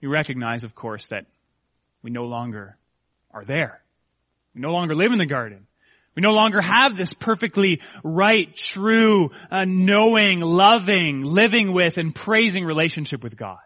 we 0.00 0.08
recognize, 0.08 0.64
of 0.64 0.74
course, 0.74 1.06
that 1.06 1.26
we 2.02 2.10
no 2.10 2.24
longer 2.24 2.76
are 3.30 3.44
there. 3.44 3.82
We 4.54 4.60
no 4.60 4.72
longer 4.72 4.94
live 4.94 5.12
in 5.12 5.18
the 5.18 5.26
garden. 5.26 5.66
We 6.14 6.20
no 6.20 6.32
longer 6.32 6.60
have 6.60 6.96
this 6.96 7.14
perfectly 7.14 7.80
right, 8.02 8.54
true, 8.54 9.30
uh, 9.50 9.64
knowing, 9.66 10.40
loving, 10.40 11.22
living 11.22 11.72
with, 11.72 11.96
and 11.96 12.14
praising 12.14 12.64
relationship 12.66 13.22
with 13.22 13.36
God. 13.36 13.58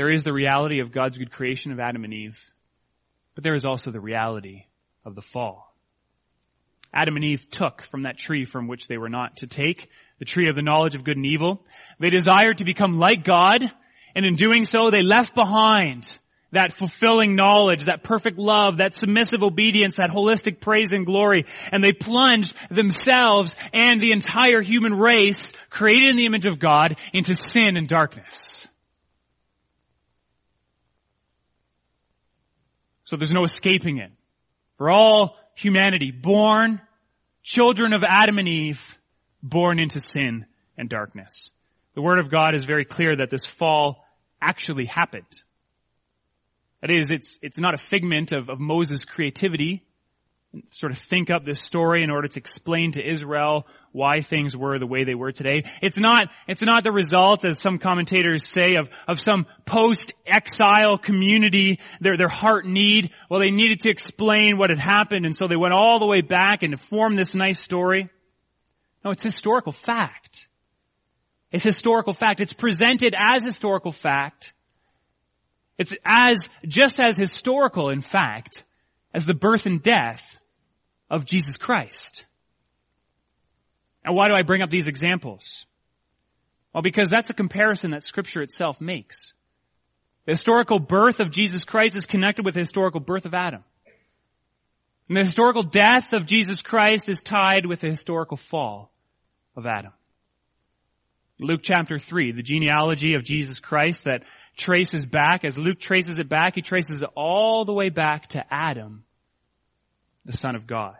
There 0.00 0.10
is 0.10 0.22
the 0.22 0.32
reality 0.32 0.80
of 0.80 0.92
God's 0.92 1.18
good 1.18 1.30
creation 1.30 1.72
of 1.72 1.78
Adam 1.78 2.04
and 2.04 2.14
Eve, 2.14 2.40
but 3.34 3.44
there 3.44 3.54
is 3.54 3.66
also 3.66 3.90
the 3.90 4.00
reality 4.00 4.64
of 5.04 5.14
the 5.14 5.20
fall. 5.20 5.74
Adam 6.90 7.16
and 7.16 7.24
Eve 7.26 7.50
took 7.50 7.82
from 7.82 8.04
that 8.04 8.16
tree 8.16 8.46
from 8.46 8.66
which 8.66 8.88
they 8.88 8.96
were 8.96 9.10
not 9.10 9.36
to 9.36 9.46
take, 9.46 9.90
the 10.18 10.24
tree 10.24 10.48
of 10.48 10.56
the 10.56 10.62
knowledge 10.62 10.94
of 10.94 11.04
good 11.04 11.18
and 11.18 11.26
evil. 11.26 11.62
They 11.98 12.08
desired 12.08 12.56
to 12.58 12.64
become 12.64 12.98
like 12.98 13.24
God, 13.24 13.62
and 14.14 14.24
in 14.24 14.36
doing 14.36 14.64
so 14.64 14.90
they 14.90 15.02
left 15.02 15.34
behind 15.34 16.18
that 16.50 16.72
fulfilling 16.72 17.36
knowledge, 17.36 17.84
that 17.84 18.02
perfect 18.02 18.38
love, 18.38 18.78
that 18.78 18.94
submissive 18.94 19.42
obedience, 19.42 19.96
that 19.96 20.08
holistic 20.08 20.60
praise 20.60 20.92
and 20.92 21.04
glory, 21.04 21.44
and 21.72 21.84
they 21.84 21.92
plunged 21.92 22.54
themselves 22.70 23.54
and 23.74 24.00
the 24.00 24.12
entire 24.12 24.62
human 24.62 24.94
race, 24.94 25.52
created 25.68 26.08
in 26.08 26.16
the 26.16 26.24
image 26.24 26.46
of 26.46 26.58
God, 26.58 26.98
into 27.12 27.36
sin 27.36 27.76
and 27.76 27.86
darkness. 27.86 28.66
So 33.10 33.16
there's 33.16 33.32
no 33.32 33.42
escaping 33.42 33.98
it. 33.98 34.12
For 34.78 34.88
all 34.88 35.36
humanity, 35.56 36.12
born 36.12 36.80
children 37.42 37.92
of 37.92 38.04
Adam 38.08 38.38
and 38.38 38.46
Eve, 38.46 38.96
born 39.42 39.80
into 39.80 40.00
sin 40.00 40.46
and 40.78 40.88
darkness. 40.88 41.50
The 41.94 42.02
Word 42.02 42.20
of 42.20 42.30
God 42.30 42.54
is 42.54 42.64
very 42.64 42.84
clear 42.84 43.16
that 43.16 43.28
this 43.28 43.44
fall 43.44 44.04
actually 44.40 44.84
happened. 44.84 45.42
That 46.82 46.92
is, 46.92 47.10
it's, 47.10 47.40
it's 47.42 47.58
not 47.58 47.74
a 47.74 47.78
figment 47.78 48.30
of, 48.30 48.48
of 48.48 48.60
Moses' 48.60 49.04
creativity 49.04 49.82
sort 50.68 50.90
of 50.90 50.98
think 50.98 51.30
up 51.30 51.44
this 51.44 51.62
story 51.62 52.02
in 52.02 52.10
order 52.10 52.26
to 52.26 52.38
explain 52.38 52.92
to 52.92 53.08
Israel 53.08 53.66
why 53.92 54.20
things 54.20 54.56
were 54.56 54.78
the 54.78 54.86
way 54.86 55.04
they 55.04 55.14
were 55.14 55.30
today. 55.30 55.64
It's 55.80 55.98
not, 55.98 56.22
it's 56.48 56.62
not 56.62 56.82
the 56.82 56.92
result, 56.92 57.44
as 57.44 57.60
some 57.60 57.78
commentators 57.78 58.46
say, 58.48 58.74
of, 58.74 58.90
of 59.06 59.20
some 59.20 59.46
post-exile 59.64 60.98
community, 60.98 61.78
their, 62.00 62.16
their 62.16 62.28
heart 62.28 62.66
need. 62.66 63.10
Well, 63.28 63.40
they 63.40 63.50
needed 63.50 63.80
to 63.80 63.90
explain 63.90 64.58
what 64.58 64.70
had 64.70 64.80
happened, 64.80 65.24
and 65.24 65.36
so 65.36 65.46
they 65.46 65.56
went 65.56 65.72
all 65.72 66.00
the 66.00 66.06
way 66.06 66.20
back 66.20 66.62
and 66.62 66.80
formed 66.80 67.16
this 67.16 67.34
nice 67.34 67.60
story. 67.60 68.08
No, 69.04 69.12
it's 69.12 69.22
historical 69.22 69.72
fact. 69.72 70.48
It's 71.52 71.64
historical 71.64 72.12
fact. 72.12 72.40
It's 72.40 72.52
presented 72.52 73.14
as 73.16 73.44
historical 73.44 73.92
fact. 73.92 74.52
It's 75.78 75.94
as, 76.04 76.48
just 76.66 77.00
as 77.00 77.16
historical, 77.16 77.88
in 77.90 78.00
fact, 78.00 78.64
as 79.14 79.26
the 79.26 79.34
birth 79.34 79.66
and 79.66 79.82
death 79.82 80.39
of 81.10 81.24
Jesus 81.24 81.56
Christ. 81.56 82.24
And 84.04 84.14
why 84.14 84.28
do 84.28 84.34
I 84.34 84.42
bring 84.42 84.62
up 84.62 84.70
these 84.70 84.88
examples? 84.88 85.66
Well, 86.72 86.82
because 86.82 87.10
that's 87.10 87.30
a 87.30 87.34
comparison 87.34 87.90
that 87.90 88.04
scripture 88.04 88.42
itself 88.42 88.80
makes. 88.80 89.34
The 90.26 90.32
historical 90.32 90.78
birth 90.78 91.20
of 91.20 91.30
Jesus 91.30 91.64
Christ 91.64 91.96
is 91.96 92.06
connected 92.06 92.44
with 92.44 92.54
the 92.54 92.60
historical 92.60 93.00
birth 93.00 93.26
of 93.26 93.34
Adam. 93.34 93.64
And 95.08 95.16
the 95.16 95.24
historical 95.24 95.64
death 95.64 96.12
of 96.12 96.24
Jesus 96.24 96.62
Christ 96.62 97.08
is 97.08 97.22
tied 97.22 97.66
with 97.66 97.80
the 97.80 97.88
historical 97.88 98.36
fall 98.36 98.92
of 99.56 99.66
Adam. 99.66 99.92
Luke 101.40 101.62
chapter 101.62 101.98
3, 101.98 102.32
the 102.32 102.42
genealogy 102.42 103.14
of 103.14 103.24
Jesus 103.24 103.58
Christ 103.58 104.04
that 104.04 104.22
traces 104.56 105.06
back, 105.06 105.44
as 105.44 105.58
Luke 105.58 105.80
traces 105.80 106.18
it 106.18 106.28
back, 106.28 106.54
he 106.54 106.62
traces 106.62 107.02
it 107.02 107.08
all 107.16 107.64
the 107.64 107.72
way 107.72 107.88
back 107.88 108.28
to 108.28 108.44
Adam, 108.50 109.04
the 110.30 110.36
Son 110.36 110.54
of 110.54 110.66
God. 110.66 110.96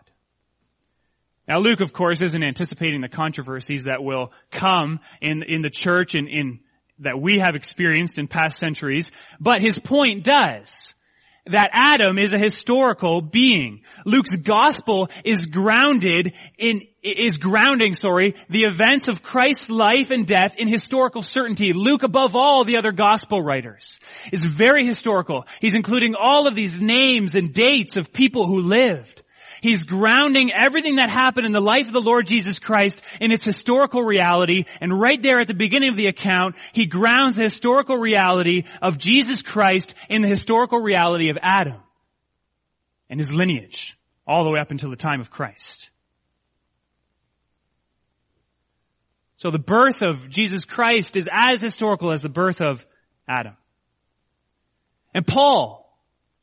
Now 1.47 1.59
Luke, 1.59 1.79
of 1.79 1.93
course, 1.93 2.21
isn't 2.21 2.43
anticipating 2.43 3.01
the 3.01 3.09
controversies 3.09 3.85
that 3.85 4.03
will 4.03 4.31
come 4.51 4.99
in, 5.21 5.43
in 5.43 5.61
the 5.61 5.69
church 5.69 6.15
and 6.15 6.27
in, 6.27 6.59
that 6.99 7.19
we 7.19 7.39
have 7.39 7.55
experienced 7.55 8.19
in 8.19 8.27
past 8.27 8.59
centuries, 8.59 9.11
but 9.39 9.61
his 9.61 9.79
point 9.79 10.23
does 10.23 10.93
that 11.47 11.71
Adam 11.73 12.17
is 12.17 12.33
a 12.33 12.39
historical 12.39 13.21
being. 13.21 13.81
Luke's 14.05 14.35
gospel 14.35 15.09
is 15.23 15.45
grounded 15.45 16.33
in, 16.57 16.83
is 17.01 17.37
grounding, 17.37 17.93
sorry, 17.93 18.35
the 18.49 18.65
events 18.65 19.07
of 19.07 19.23
Christ's 19.23 19.69
life 19.69 20.11
and 20.11 20.27
death 20.27 20.55
in 20.57 20.67
historical 20.67 21.23
certainty. 21.23 21.73
Luke, 21.73 22.03
above 22.03 22.35
all 22.35 22.63
the 22.63 22.77
other 22.77 22.91
gospel 22.91 23.41
writers, 23.41 23.99
is 24.31 24.45
very 24.45 24.85
historical. 24.85 25.47
He's 25.59 25.73
including 25.73 26.13
all 26.15 26.47
of 26.47 26.55
these 26.55 26.79
names 26.79 27.33
and 27.33 27.53
dates 27.53 27.97
of 27.97 28.13
people 28.13 28.45
who 28.45 28.61
lived. 28.61 29.23
He's 29.61 29.83
grounding 29.83 30.51
everything 30.51 30.95
that 30.95 31.11
happened 31.11 31.45
in 31.45 31.51
the 31.51 31.59
life 31.59 31.85
of 31.85 31.93
the 31.93 32.01
Lord 32.01 32.25
Jesus 32.25 32.57
Christ 32.57 33.01
in 33.19 33.31
its 33.31 33.45
historical 33.45 34.01
reality. 34.01 34.65
And 34.81 34.99
right 34.99 35.21
there 35.21 35.39
at 35.39 35.47
the 35.47 35.53
beginning 35.53 35.89
of 35.89 35.95
the 35.95 36.07
account, 36.07 36.55
he 36.73 36.87
grounds 36.87 37.35
the 37.35 37.43
historical 37.43 37.95
reality 37.95 38.63
of 38.81 38.97
Jesus 38.97 39.43
Christ 39.43 39.93
in 40.09 40.23
the 40.23 40.27
historical 40.27 40.79
reality 40.79 41.29
of 41.29 41.37
Adam 41.43 41.77
and 43.07 43.19
his 43.19 43.31
lineage 43.31 43.95
all 44.25 44.43
the 44.43 44.49
way 44.49 44.59
up 44.59 44.71
until 44.71 44.89
the 44.89 44.95
time 44.95 45.21
of 45.21 45.29
Christ. 45.29 45.90
So 49.41 49.49
the 49.49 49.57
birth 49.57 50.03
of 50.03 50.29
Jesus 50.29 50.65
Christ 50.65 51.17
is 51.17 51.27
as 51.33 51.63
historical 51.63 52.11
as 52.11 52.21
the 52.21 52.29
birth 52.29 52.61
of 52.61 52.85
Adam. 53.27 53.57
And 55.15 55.25
Paul, 55.25 55.91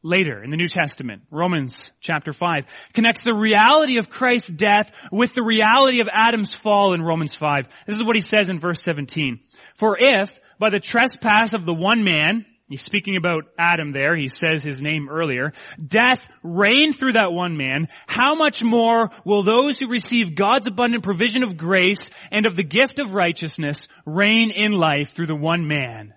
later 0.02 0.42
in 0.42 0.50
the 0.50 0.56
New 0.56 0.66
Testament, 0.66 1.22
Romans 1.30 1.92
chapter 2.00 2.32
5, 2.32 2.64
connects 2.94 3.22
the 3.22 3.36
reality 3.36 3.98
of 3.98 4.10
Christ's 4.10 4.48
death 4.48 4.90
with 5.12 5.32
the 5.32 5.44
reality 5.44 6.00
of 6.00 6.08
Adam's 6.12 6.52
fall 6.52 6.92
in 6.92 7.00
Romans 7.00 7.36
5. 7.36 7.68
This 7.86 7.94
is 7.94 8.02
what 8.02 8.16
he 8.16 8.20
says 8.20 8.48
in 8.48 8.58
verse 8.58 8.82
17. 8.82 9.38
For 9.76 9.96
if, 9.96 10.40
by 10.58 10.70
the 10.70 10.80
trespass 10.80 11.52
of 11.52 11.66
the 11.66 11.74
one 11.74 12.02
man, 12.02 12.46
he's 12.68 12.82
speaking 12.82 13.16
about 13.16 13.44
Adam 13.58 13.92
there, 13.92 14.14
he 14.16 14.28
says 14.28 14.62
his 14.62 14.80
name 14.80 15.08
earlier, 15.08 15.52
death 15.84 16.28
reigned 16.42 16.98
through 16.98 17.12
that 17.12 17.32
one 17.32 17.56
man, 17.56 17.88
how 18.06 18.34
much 18.34 18.62
more 18.62 19.10
will 19.24 19.42
those 19.42 19.78
who 19.78 19.88
receive 19.88 20.34
God's 20.34 20.66
abundant 20.66 21.02
provision 21.02 21.42
of 21.42 21.56
grace 21.56 22.10
and 22.30 22.46
of 22.46 22.56
the 22.56 22.64
gift 22.64 22.98
of 22.98 23.14
righteousness 23.14 23.88
reign 24.04 24.50
in 24.50 24.72
life 24.72 25.12
through 25.12 25.26
the 25.26 25.34
one 25.34 25.66
man, 25.66 26.14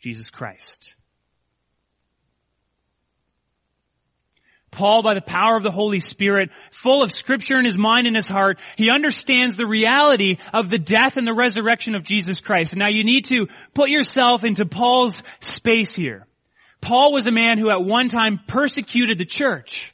Jesus 0.00 0.30
Christ? 0.30 0.94
Paul, 4.78 5.02
by 5.02 5.14
the 5.14 5.20
power 5.20 5.56
of 5.56 5.64
the 5.64 5.72
Holy 5.72 5.98
Spirit, 5.98 6.50
full 6.70 7.02
of 7.02 7.10
scripture 7.10 7.58
in 7.58 7.64
his 7.64 7.76
mind 7.76 8.06
and 8.06 8.14
his 8.14 8.28
heart, 8.28 8.60
he 8.76 8.92
understands 8.92 9.56
the 9.56 9.66
reality 9.66 10.36
of 10.54 10.70
the 10.70 10.78
death 10.78 11.16
and 11.16 11.26
the 11.26 11.34
resurrection 11.34 11.96
of 11.96 12.04
Jesus 12.04 12.40
Christ. 12.40 12.76
Now 12.76 12.86
you 12.86 13.02
need 13.02 13.24
to 13.24 13.48
put 13.74 13.90
yourself 13.90 14.44
into 14.44 14.64
Paul's 14.66 15.20
space 15.40 15.96
here. 15.96 16.28
Paul 16.80 17.12
was 17.12 17.26
a 17.26 17.32
man 17.32 17.58
who 17.58 17.70
at 17.70 17.82
one 17.82 18.08
time 18.08 18.38
persecuted 18.46 19.18
the 19.18 19.24
church. 19.24 19.92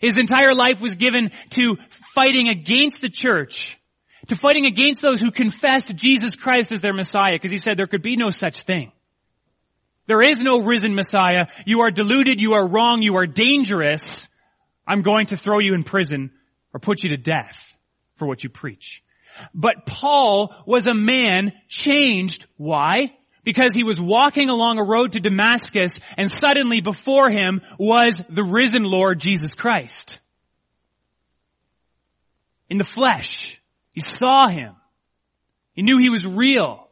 His 0.00 0.16
entire 0.16 0.54
life 0.54 0.80
was 0.80 0.94
given 0.94 1.30
to 1.50 1.76
fighting 2.14 2.48
against 2.48 3.02
the 3.02 3.10
church, 3.10 3.78
to 4.28 4.34
fighting 4.34 4.64
against 4.64 5.02
those 5.02 5.20
who 5.20 5.30
confessed 5.30 5.94
Jesus 5.94 6.34
Christ 6.34 6.72
as 6.72 6.80
their 6.80 6.94
Messiah, 6.94 7.34
because 7.34 7.50
he 7.50 7.58
said 7.58 7.76
there 7.76 7.86
could 7.86 8.00
be 8.00 8.16
no 8.16 8.30
such 8.30 8.62
thing. 8.62 8.92
There 10.06 10.22
is 10.22 10.40
no 10.40 10.60
risen 10.60 10.94
Messiah. 10.94 11.46
You 11.64 11.80
are 11.80 11.90
deluded. 11.90 12.40
You 12.40 12.54
are 12.54 12.66
wrong. 12.66 13.02
You 13.02 13.16
are 13.16 13.26
dangerous. 13.26 14.28
I'm 14.86 15.02
going 15.02 15.26
to 15.26 15.36
throw 15.36 15.60
you 15.60 15.74
in 15.74 15.82
prison 15.82 16.30
or 16.72 16.80
put 16.80 17.02
you 17.02 17.10
to 17.10 17.16
death 17.16 17.76
for 18.16 18.26
what 18.26 18.44
you 18.44 18.50
preach. 18.50 19.02
But 19.54 19.86
Paul 19.86 20.54
was 20.66 20.86
a 20.86 20.94
man 20.94 21.52
changed. 21.68 22.46
Why? 22.56 23.14
Because 23.42 23.74
he 23.74 23.84
was 23.84 24.00
walking 24.00 24.48
along 24.48 24.78
a 24.78 24.84
road 24.84 25.12
to 25.12 25.20
Damascus 25.20 26.00
and 26.16 26.30
suddenly 26.30 26.80
before 26.80 27.30
him 27.30 27.62
was 27.78 28.22
the 28.28 28.44
risen 28.44 28.84
Lord 28.84 29.20
Jesus 29.20 29.54
Christ. 29.54 30.20
In 32.68 32.78
the 32.78 32.84
flesh. 32.84 33.60
He 33.90 34.00
saw 34.00 34.48
him. 34.48 34.74
He 35.74 35.82
knew 35.82 35.98
he 35.98 36.10
was 36.10 36.26
real. 36.26 36.83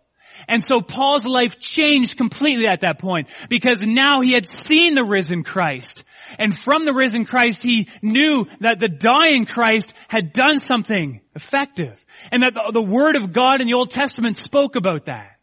And 0.49 0.64
so 0.64 0.81
Paul's 0.81 1.27
life 1.27 1.59
changed 1.59 2.16
completely 2.16 2.66
at 2.66 2.83
that 2.83 2.99
point 2.99 3.29
because 3.49 3.87
now 3.87 4.21
he 4.21 4.33
had 4.33 4.49
seen 4.49 4.95
the 4.95 5.05
risen 5.05 5.42
Christ. 5.42 6.05
And 6.38 6.57
from 6.57 6.85
the 6.85 6.95
risen 6.95 7.25
Christ, 7.25 7.62
he 7.62 7.88
knew 8.01 8.47
that 8.61 8.79
the 8.79 8.88
dying 8.88 9.45
Christ 9.45 9.92
had 10.09 10.33
done 10.33 10.61
something 10.61 11.21
effective 11.35 12.05
and 12.31 12.42
that 12.42 12.55
the, 12.55 12.71
the 12.73 12.83
word 12.83 13.16
of 13.16 13.33
God 13.33 13.61
in 13.61 13.66
the 13.66 13.75
Old 13.75 13.90
Testament 13.90 14.37
spoke 14.37 14.77
about 14.77 15.07
that. 15.07 15.38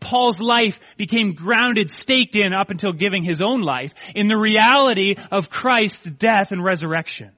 Paul's 0.00 0.40
life 0.40 0.78
became 0.96 1.34
grounded, 1.34 1.90
staked 1.90 2.36
in 2.36 2.52
up 2.52 2.70
until 2.70 2.92
giving 2.92 3.24
his 3.24 3.42
own 3.42 3.62
life 3.62 3.92
in 4.14 4.28
the 4.28 4.36
reality 4.36 5.16
of 5.32 5.50
Christ's 5.50 6.08
death 6.10 6.52
and 6.52 6.62
resurrection. 6.62 7.32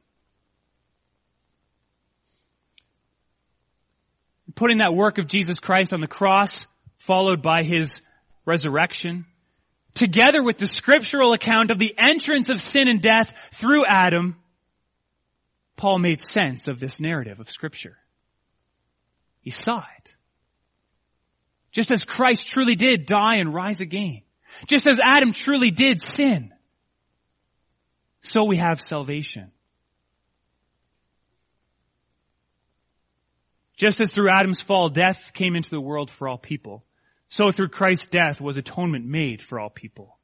Putting 4.55 4.79
that 4.79 4.95
work 4.95 5.19
of 5.19 5.27
Jesus 5.27 5.59
Christ 5.59 5.93
on 5.93 6.01
the 6.01 6.07
cross, 6.07 6.67
followed 6.99 7.43
by 7.43 7.63
his 7.63 8.01
resurrection, 8.45 9.27
together 9.95 10.43
with 10.43 10.59
the 10.59 10.67
scriptural 10.67 11.33
account 11.33 11.71
of 11.71 11.79
the 11.79 11.95
entrance 11.99 12.49
of 12.49 12.61
sin 12.61 12.89
and 12.89 13.01
death 13.01 13.33
through 13.53 13.85
Adam, 13.87 14.37
Paul 15.77 15.99
made 15.99 16.21
sense 16.21 16.69
of 16.69 16.79
this 16.79 17.01
narrative 17.01 17.41
of 17.41 17.51
scripture. 17.51 17.97
He 19.41 19.51
saw 19.51 19.79
it. 19.79 20.15
Just 21.73 21.91
as 21.91 22.05
Christ 22.05 22.47
truly 22.47 22.77
did 22.77 23.07
die 23.07 23.37
and 23.37 23.53
rise 23.53 23.81
again. 23.81 24.23
Just 24.67 24.87
as 24.87 25.01
Adam 25.03 25.33
truly 25.33 25.71
did 25.71 26.01
sin. 26.01 26.53
So 28.21 28.45
we 28.45 28.59
have 28.59 28.81
salvation. 28.81 29.51
Just 33.83 34.01
as 34.01 34.13
through 34.13 34.31
Adam's 34.31 34.61
fall 34.61 34.91
death 34.91 35.33
came 35.35 35.57
into 35.57 35.71
the 35.71 35.81
world 35.81 36.09
for 36.09 36.29
all 36.29 36.39
people, 36.39 36.85
so 37.29 37.51
through 37.51 37.71
Christ's 37.71 38.07
death 38.07 38.41
was 38.41 38.57
atonement 38.57 39.05
made 39.05 39.43
for 39.43 39.59
all 39.59 39.71
people. 39.71 40.21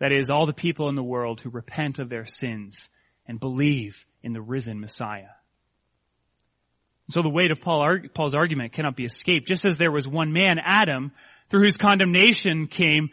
That 0.00 0.12
is, 0.12 0.28
all 0.28 0.44
the 0.44 0.52
people 0.52 0.88
in 0.88 0.96
the 0.96 1.04
world 1.04 1.40
who 1.40 1.50
repent 1.50 2.00
of 2.00 2.08
their 2.08 2.26
sins 2.26 2.88
and 3.24 3.38
believe 3.38 4.04
in 4.24 4.32
the 4.32 4.42
risen 4.42 4.80
Messiah. 4.80 5.28
So 7.08 7.22
the 7.22 7.30
weight 7.30 7.52
of 7.52 7.60
Paul's 7.60 8.34
argument 8.34 8.72
cannot 8.72 8.96
be 8.96 9.04
escaped. 9.04 9.46
Just 9.46 9.64
as 9.64 9.76
there 9.76 9.92
was 9.92 10.08
one 10.08 10.32
man, 10.32 10.58
Adam, 10.60 11.12
through 11.48 11.62
whose 11.62 11.76
condemnation 11.76 12.66
came, 12.66 13.10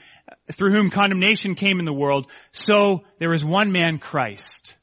through 0.54 0.72
whom 0.72 0.90
condemnation 0.90 1.54
came 1.54 1.78
in 1.78 1.86
the 1.86 1.94
world, 1.94 2.32
so 2.52 3.04
there 3.20 3.36
is 3.36 3.46
one 3.46 3.72
man, 3.72 4.00
Christ, 4.00 4.76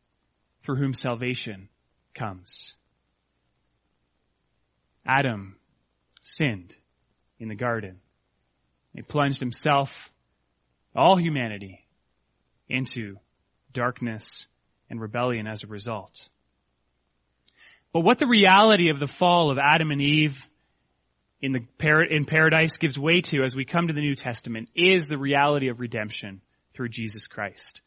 through 0.62 0.76
whom 0.76 0.94
salvation 0.94 1.68
comes. 2.14 2.76
Adam 5.06 5.56
sinned 6.20 6.74
in 7.38 7.48
the 7.48 7.54
garden. 7.54 8.00
He 8.94 9.02
plunged 9.02 9.40
himself, 9.40 10.10
all 10.94 11.16
humanity, 11.16 11.86
into 12.68 13.16
darkness 13.72 14.46
and 14.88 15.00
rebellion 15.00 15.46
as 15.46 15.62
a 15.62 15.68
result. 15.68 16.28
But 17.92 18.00
what 18.00 18.18
the 18.18 18.26
reality 18.26 18.90
of 18.90 19.00
the 19.00 19.06
fall 19.06 19.50
of 19.50 19.58
Adam 19.58 19.90
and 19.90 20.02
Eve 20.02 20.48
in 21.40 21.52
the 21.52 21.64
in 22.10 22.24
paradise 22.24 22.76
gives 22.76 22.98
way 22.98 23.20
to 23.22 23.42
as 23.42 23.56
we 23.56 23.64
come 23.64 23.88
to 23.88 23.94
the 23.94 24.00
New 24.00 24.14
Testament 24.14 24.70
is 24.74 25.06
the 25.06 25.18
reality 25.18 25.68
of 25.68 25.80
redemption 25.80 26.40
through 26.74 26.90
Jesus 26.90 27.26
Christ. 27.26 27.80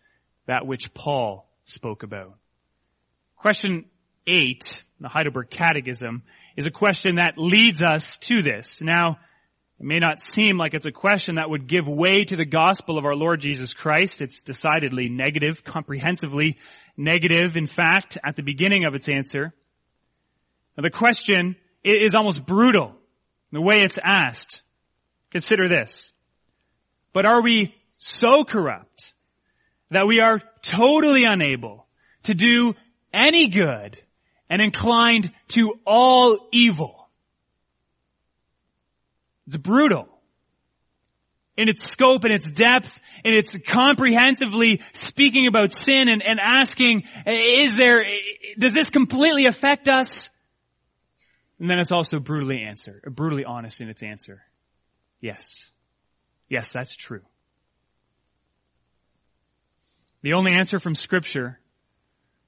That 0.48 0.66
which 0.66 0.94
Paul 0.94 1.48
spoke 1.66 2.04
about. 2.04 2.34
Question 3.38 3.86
eight, 4.28 4.84
the 5.00 5.08
Heidelberg 5.08 5.50
Catechism, 5.50 6.24
is 6.56 6.66
a 6.66 6.72
question 6.72 7.16
that 7.16 7.38
leads 7.38 7.82
us 7.82 8.18
to 8.20 8.42
this. 8.42 8.82
Now, 8.82 9.18
it 9.80 9.86
may 9.86 10.00
not 10.00 10.20
seem 10.20 10.58
like 10.58 10.74
it's 10.74 10.86
a 10.86 10.92
question 10.92 11.36
that 11.36 11.50
would 11.50 11.68
give 11.68 11.88
way 11.88 12.24
to 12.24 12.36
the 12.36 12.46
gospel 12.46 12.98
of 12.98 13.06
our 13.06 13.16
Lord 13.16 13.42
Jesus 13.42 13.74
Christ. 13.74 14.22
It's 14.22 14.44
decidedly 14.44 15.10
negative, 15.10 15.64
comprehensively 15.64 16.58
negative, 16.96 17.58
in 17.58 17.68
fact, 17.68 18.18
at 18.24 18.36
the 18.36 18.44
beginning 18.44 18.86
of 18.86 18.96
its 18.96 19.10
answer. 19.10 19.54
Now, 20.78 20.84
the 20.84 20.90
question 20.90 21.56
is 21.84 22.16
almost 22.16 22.46
brutal, 22.46 22.96
the 23.52 23.62
way 23.62 23.82
it's 23.82 24.00
asked. 24.02 24.62
Consider 25.32 25.68
this. 25.68 26.14
But 27.12 27.26
are 27.26 27.42
we 27.42 27.76
so 28.00 28.44
corrupt 28.44 29.14
that 29.92 30.08
we 30.08 30.20
are 30.20 30.42
totally 30.62 31.26
unable 31.26 31.86
to 32.24 32.34
do 32.34 32.74
any 33.14 33.50
good 33.50 34.00
and 34.50 34.62
inclined 34.62 35.32
to 35.50 35.74
all 35.86 36.48
evil. 36.52 37.08
It's 39.48 39.58
brutal 39.58 40.08
in 41.56 41.70
its 41.70 41.88
scope 41.88 42.24
and 42.24 42.34
its 42.34 42.50
depth 42.50 42.90
and 43.24 43.36
it's 43.36 43.58
comprehensively 43.58 44.82
speaking 44.94 45.48
about 45.48 45.74
sin 45.74 46.08
and, 46.08 46.24
and 46.24 46.40
asking, 46.40 47.04
is 47.26 47.76
there, 47.76 48.06
does 48.58 48.74
this 48.74 48.90
completely 48.90 49.46
affect 49.46 49.88
us? 49.88 50.30
And 51.60 51.70
then 51.70 51.80
it's 51.80 51.92
also 51.92 52.20
brutally 52.20 52.62
answered, 52.62 53.04
brutally 53.16 53.46
honest 53.46 53.82
in 53.82 53.90
its 53.90 54.04
answer. 54.04 54.42
Yes. 55.22 55.72
Yes, 56.50 56.68
that's 56.70 56.96
true. 56.96 57.22
The 60.22 60.34
only 60.34 60.54
answer 60.54 60.80
from 60.80 60.96
scripture 60.96 61.60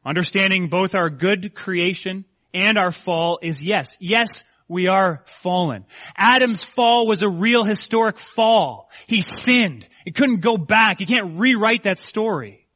Understanding 0.06 0.70
both 0.70 0.94
our 0.94 1.10
good 1.10 1.56
creation 1.56 2.26
and 2.54 2.78
our 2.78 2.92
fall 2.92 3.40
is 3.42 3.64
yes. 3.64 3.98
Yes, 4.00 4.44
we 4.68 4.88
are 4.88 5.24
fallen. 5.26 5.86
Adam's 6.16 6.64
fall 6.64 7.08
was 7.08 7.22
a 7.22 7.30
real 7.30 7.64
historic 7.64 8.18
fall. 8.18 8.90
He 9.08 9.22
sinned. 9.22 9.88
He 10.06 10.12
couldn't 10.12 10.42
go 10.42 10.58
back. 10.58 11.00
He 11.00 11.06
can't 11.06 11.38
rewrite 11.38 11.84
that 11.84 12.00
story. 12.00 12.68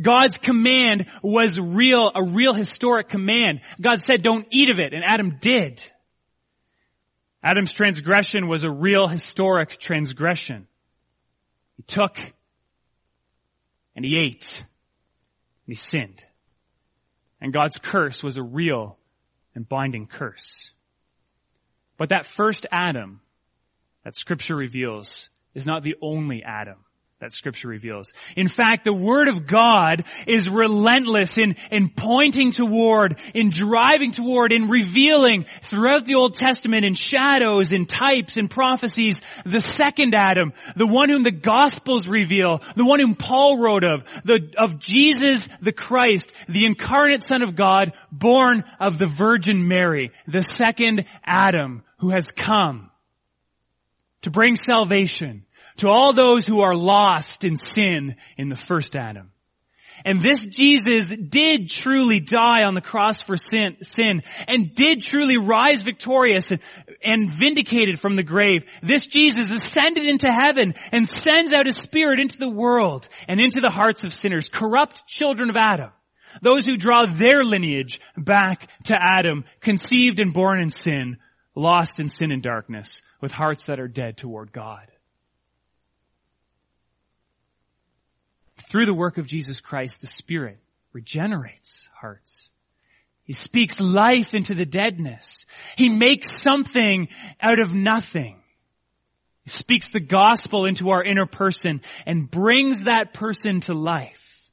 God's 0.00 0.36
command 0.36 1.06
was 1.22 1.58
real, 1.58 2.10
a 2.14 2.22
real 2.22 2.52
historic 2.52 3.08
command. 3.08 3.60
God 3.80 4.00
said 4.00 4.22
don't 4.22 4.46
eat 4.50 4.70
of 4.70 4.78
it 4.78 4.92
and 4.92 5.04
Adam 5.04 5.38
did. 5.40 5.84
Adam's 7.42 7.72
transgression 7.72 8.48
was 8.48 8.64
a 8.64 8.70
real 8.70 9.08
historic 9.08 9.78
transgression. 9.78 10.66
He 11.76 11.82
took 11.82 12.18
and 13.94 14.04
he 14.04 14.18
ate 14.18 14.58
and 14.58 15.72
he 15.72 15.76
sinned. 15.76 16.25
And 17.40 17.52
God's 17.52 17.78
curse 17.78 18.22
was 18.22 18.36
a 18.36 18.42
real 18.42 18.98
and 19.54 19.68
binding 19.68 20.06
curse. 20.06 20.72
But 21.96 22.10
that 22.10 22.26
first 22.26 22.66
Adam 22.70 23.20
that 24.04 24.16
scripture 24.16 24.56
reveals 24.56 25.30
is 25.54 25.66
not 25.66 25.82
the 25.82 25.96
only 26.00 26.42
Adam 26.42 26.78
that 27.18 27.32
scripture 27.32 27.68
reveals. 27.68 28.12
In 28.36 28.46
fact, 28.46 28.84
the 28.84 28.92
word 28.92 29.28
of 29.28 29.46
God 29.46 30.04
is 30.26 30.50
relentless 30.50 31.38
in, 31.38 31.56
in 31.70 31.88
pointing 31.88 32.50
toward, 32.50 33.18
in 33.32 33.48
driving 33.48 34.12
toward, 34.12 34.52
in 34.52 34.68
revealing 34.68 35.44
throughout 35.62 36.04
the 36.04 36.16
Old 36.16 36.34
Testament 36.34 36.84
in 36.84 36.92
shadows, 36.92 37.72
in 37.72 37.86
types, 37.86 38.36
in 38.36 38.48
prophecies, 38.48 39.22
the 39.46 39.60
second 39.60 40.14
Adam, 40.14 40.52
the 40.76 40.86
one 40.86 41.08
whom 41.08 41.22
the 41.22 41.30
Gospels 41.30 42.06
reveal, 42.06 42.60
the 42.74 42.84
one 42.84 43.00
whom 43.00 43.14
Paul 43.14 43.62
wrote 43.62 43.84
of, 43.84 44.04
the, 44.24 44.52
of 44.58 44.78
Jesus 44.78 45.48
the 45.62 45.72
Christ, 45.72 46.34
the 46.50 46.66
incarnate 46.66 47.22
Son 47.22 47.42
of 47.42 47.56
God, 47.56 47.94
born 48.12 48.62
of 48.78 48.98
the 48.98 49.06
Virgin 49.06 49.66
Mary, 49.66 50.12
the 50.28 50.42
second 50.42 51.06
Adam 51.24 51.82
who 51.96 52.10
has 52.10 52.30
come 52.30 52.90
to 54.20 54.30
bring 54.30 54.56
salvation 54.56 55.45
to 55.78 55.88
all 55.88 56.12
those 56.12 56.46
who 56.46 56.60
are 56.60 56.74
lost 56.74 57.44
in 57.44 57.56
sin 57.56 58.16
in 58.36 58.48
the 58.48 58.56
first 58.56 58.96
Adam. 58.96 59.32
And 60.04 60.20
this 60.20 60.46
Jesus 60.46 61.08
did 61.08 61.70
truly 61.70 62.20
die 62.20 62.64
on 62.64 62.74
the 62.74 62.80
cross 62.80 63.22
for 63.22 63.36
sin, 63.36 63.76
sin 63.82 64.22
and 64.46 64.74
did 64.74 65.00
truly 65.00 65.38
rise 65.38 65.82
victorious 65.82 66.50
and, 66.50 66.60
and 67.02 67.30
vindicated 67.30 67.98
from 67.98 68.16
the 68.16 68.22
grave. 68.22 68.64
This 68.82 69.06
Jesus 69.06 69.50
ascended 69.50 70.06
into 70.06 70.30
heaven 70.30 70.74
and 70.92 71.08
sends 71.08 71.52
out 71.52 71.66
his 71.66 71.76
spirit 71.76 72.20
into 72.20 72.38
the 72.38 72.48
world 72.48 73.08
and 73.26 73.40
into 73.40 73.60
the 73.60 73.72
hearts 73.72 74.04
of 74.04 74.14
sinners, 74.14 74.48
corrupt 74.48 75.06
children 75.06 75.50
of 75.50 75.56
Adam. 75.56 75.90
Those 76.42 76.66
who 76.66 76.76
draw 76.76 77.06
their 77.06 77.42
lineage 77.42 77.98
back 78.16 78.68
to 78.84 78.96
Adam, 79.00 79.44
conceived 79.60 80.20
and 80.20 80.34
born 80.34 80.60
in 80.60 80.68
sin, 80.68 81.16
lost 81.54 81.98
in 81.98 82.08
sin 82.08 82.30
and 82.30 82.42
darkness, 82.42 83.00
with 83.22 83.32
hearts 83.32 83.66
that 83.66 83.80
are 83.80 83.88
dead 83.88 84.18
toward 84.18 84.52
God. 84.52 84.86
Through 88.56 88.86
the 88.86 88.94
work 88.94 89.18
of 89.18 89.26
Jesus 89.26 89.60
Christ, 89.60 90.00
the 90.00 90.06
Spirit 90.06 90.58
regenerates 90.92 91.88
hearts. 91.94 92.50
He 93.22 93.32
speaks 93.32 93.80
life 93.80 94.34
into 94.34 94.54
the 94.54 94.64
deadness. 94.64 95.46
He 95.76 95.88
makes 95.88 96.30
something 96.30 97.08
out 97.40 97.60
of 97.60 97.74
nothing. 97.74 98.40
He 99.42 99.50
speaks 99.50 99.90
the 99.90 100.00
gospel 100.00 100.64
into 100.64 100.90
our 100.90 101.02
inner 101.02 101.26
person 101.26 101.80
and 102.06 102.30
brings 102.30 102.82
that 102.82 103.12
person 103.12 103.60
to 103.62 103.74
life. 103.74 104.50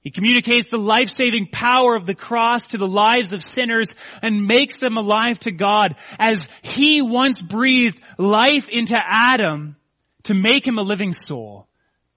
He 0.00 0.10
communicates 0.10 0.68
the 0.68 0.78
life-saving 0.78 1.48
power 1.50 1.96
of 1.96 2.04
the 2.04 2.14
cross 2.14 2.68
to 2.68 2.78
the 2.78 2.86
lives 2.86 3.32
of 3.32 3.42
sinners 3.42 3.94
and 4.20 4.46
makes 4.46 4.76
them 4.76 4.96
alive 4.96 5.38
to 5.40 5.50
God 5.50 5.96
as 6.18 6.46
He 6.62 7.00
once 7.00 7.40
breathed 7.40 8.00
life 8.18 8.68
into 8.68 8.96
Adam 8.96 9.76
to 10.24 10.34
make 10.34 10.66
him 10.66 10.78
a 10.78 10.82
living 10.82 11.12
soul. 11.12 11.68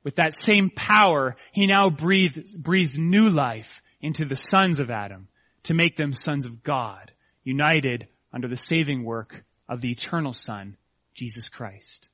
With 0.04 0.16
that 0.16 0.34
same 0.34 0.70
power, 0.70 1.36
he 1.52 1.68
now 1.68 1.90
breathes, 1.90 2.58
breathes 2.58 2.98
new 2.98 3.30
life 3.30 3.82
into 4.02 4.26
the 4.26 4.36
sons 4.36 4.80
of 4.80 4.90
Adam 4.90 5.28
to 5.64 5.74
make 5.74 5.96
them 5.96 6.14
sons 6.14 6.46
of 6.46 6.64
God, 6.64 7.12
united 7.44 8.08
under 8.32 8.48
the 8.48 8.56
saving 8.56 9.04
work 9.04 9.44
of 9.68 9.82
the 9.82 9.92
eternal 9.92 10.34
Son, 10.34 10.78
Jesus 11.14 11.50
Christ. 11.50 12.10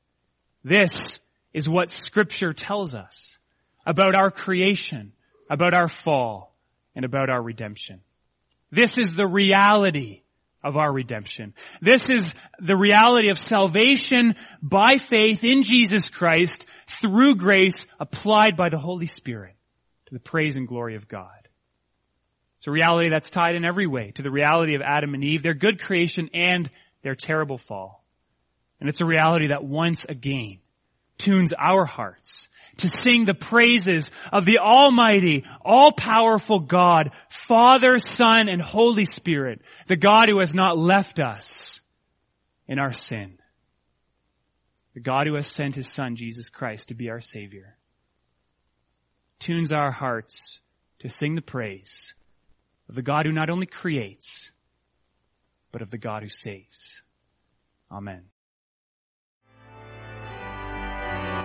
This 0.63 1.19
is 1.53 1.69
what 1.69 1.91
scripture 1.91 2.53
tells 2.53 2.95
us 2.95 3.37
about 3.85 4.15
our 4.15 4.31
creation, 4.31 5.11
about 5.49 5.73
our 5.73 5.87
fall, 5.87 6.55
and 6.95 7.05
about 7.05 7.29
our 7.29 7.41
redemption. 7.41 8.01
This 8.71 8.97
is 8.97 9.13
the 9.13 9.27
reality 9.27 10.22
of 10.63 10.77
our 10.77 10.91
redemption. 10.91 11.53
This 11.81 12.09
is 12.09 12.33
the 12.59 12.77
reality 12.77 13.29
of 13.29 13.39
salvation 13.39 14.35
by 14.61 14.95
faith 14.97 15.43
in 15.43 15.63
Jesus 15.63 16.09
Christ 16.09 16.65
through 17.01 17.35
grace 17.35 17.85
applied 17.99 18.55
by 18.55 18.69
the 18.69 18.77
Holy 18.77 19.07
Spirit 19.07 19.55
to 20.05 20.13
the 20.13 20.19
praise 20.19 20.55
and 20.55 20.67
glory 20.67 20.95
of 20.95 21.07
God. 21.07 21.29
It's 22.57 22.67
a 22.67 22.71
reality 22.71 23.09
that's 23.09 23.29
tied 23.29 23.55
in 23.55 23.65
every 23.65 23.87
way 23.87 24.11
to 24.11 24.21
the 24.21 24.31
reality 24.31 24.75
of 24.75 24.81
Adam 24.81 25.13
and 25.13 25.23
Eve, 25.23 25.43
their 25.43 25.53
good 25.53 25.81
creation 25.81 26.29
and 26.33 26.69
their 27.01 27.15
terrible 27.15 27.57
fall. 27.57 28.05
And 28.79 28.87
it's 28.87 29.01
a 29.01 29.05
reality 29.05 29.47
that 29.47 29.63
once 29.63 30.05
again 30.05 30.59
tunes 31.17 31.53
our 31.57 31.85
hearts 31.85 32.47
to 32.77 32.87
sing 32.87 33.25
the 33.25 33.33
praises 33.33 34.11
of 34.31 34.45
the 34.45 34.59
Almighty, 34.59 35.45
all-powerful 35.61 36.59
God, 36.59 37.11
Father, 37.29 37.99
Son, 37.99 38.49
and 38.49 38.61
Holy 38.61 39.05
Spirit, 39.05 39.61
the 39.87 39.95
God 39.95 40.29
who 40.29 40.39
has 40.39 40.53
not 40.53 40.77
left 40.77 41.19
us 41.19 41.81
in 42.67 42.79
our 42.79 42.93
sin. 42.93 43.37
The 44.93 44.99
God 44.99 45.27
who 45.27 45.35
has 45.35 45.47
sent 45.47 45.75
His 45.75 45.87
Son, 45.87 46.15
Jesus 46.15 46.49
Christ, 46.49 46.89
to 46.89 46.95
be 46.95 47.09
our 47.09 47.21
Savior. 47.21 47.77
Tunes 49.39 49.71
our 49.71 49.91
hearts 49.91 50.61
to 50.99 51.09
sing 51.09 51.35
the 51.35 51.41
praise 51.41 52.13
of 52.89 52.95
the 52.95 53.01
God 53.01 53.25
who 53.25 53.31
not 53.31 53.49
only 53.49 53.65
creates, 53.65 54.51
but 55.71 55.81
of 55.81 55.89
the 55.89 55.97
God 55.97 56.23
who 56.23 56.29
saves. 56.29 57.01
Amen. 57.91 58.23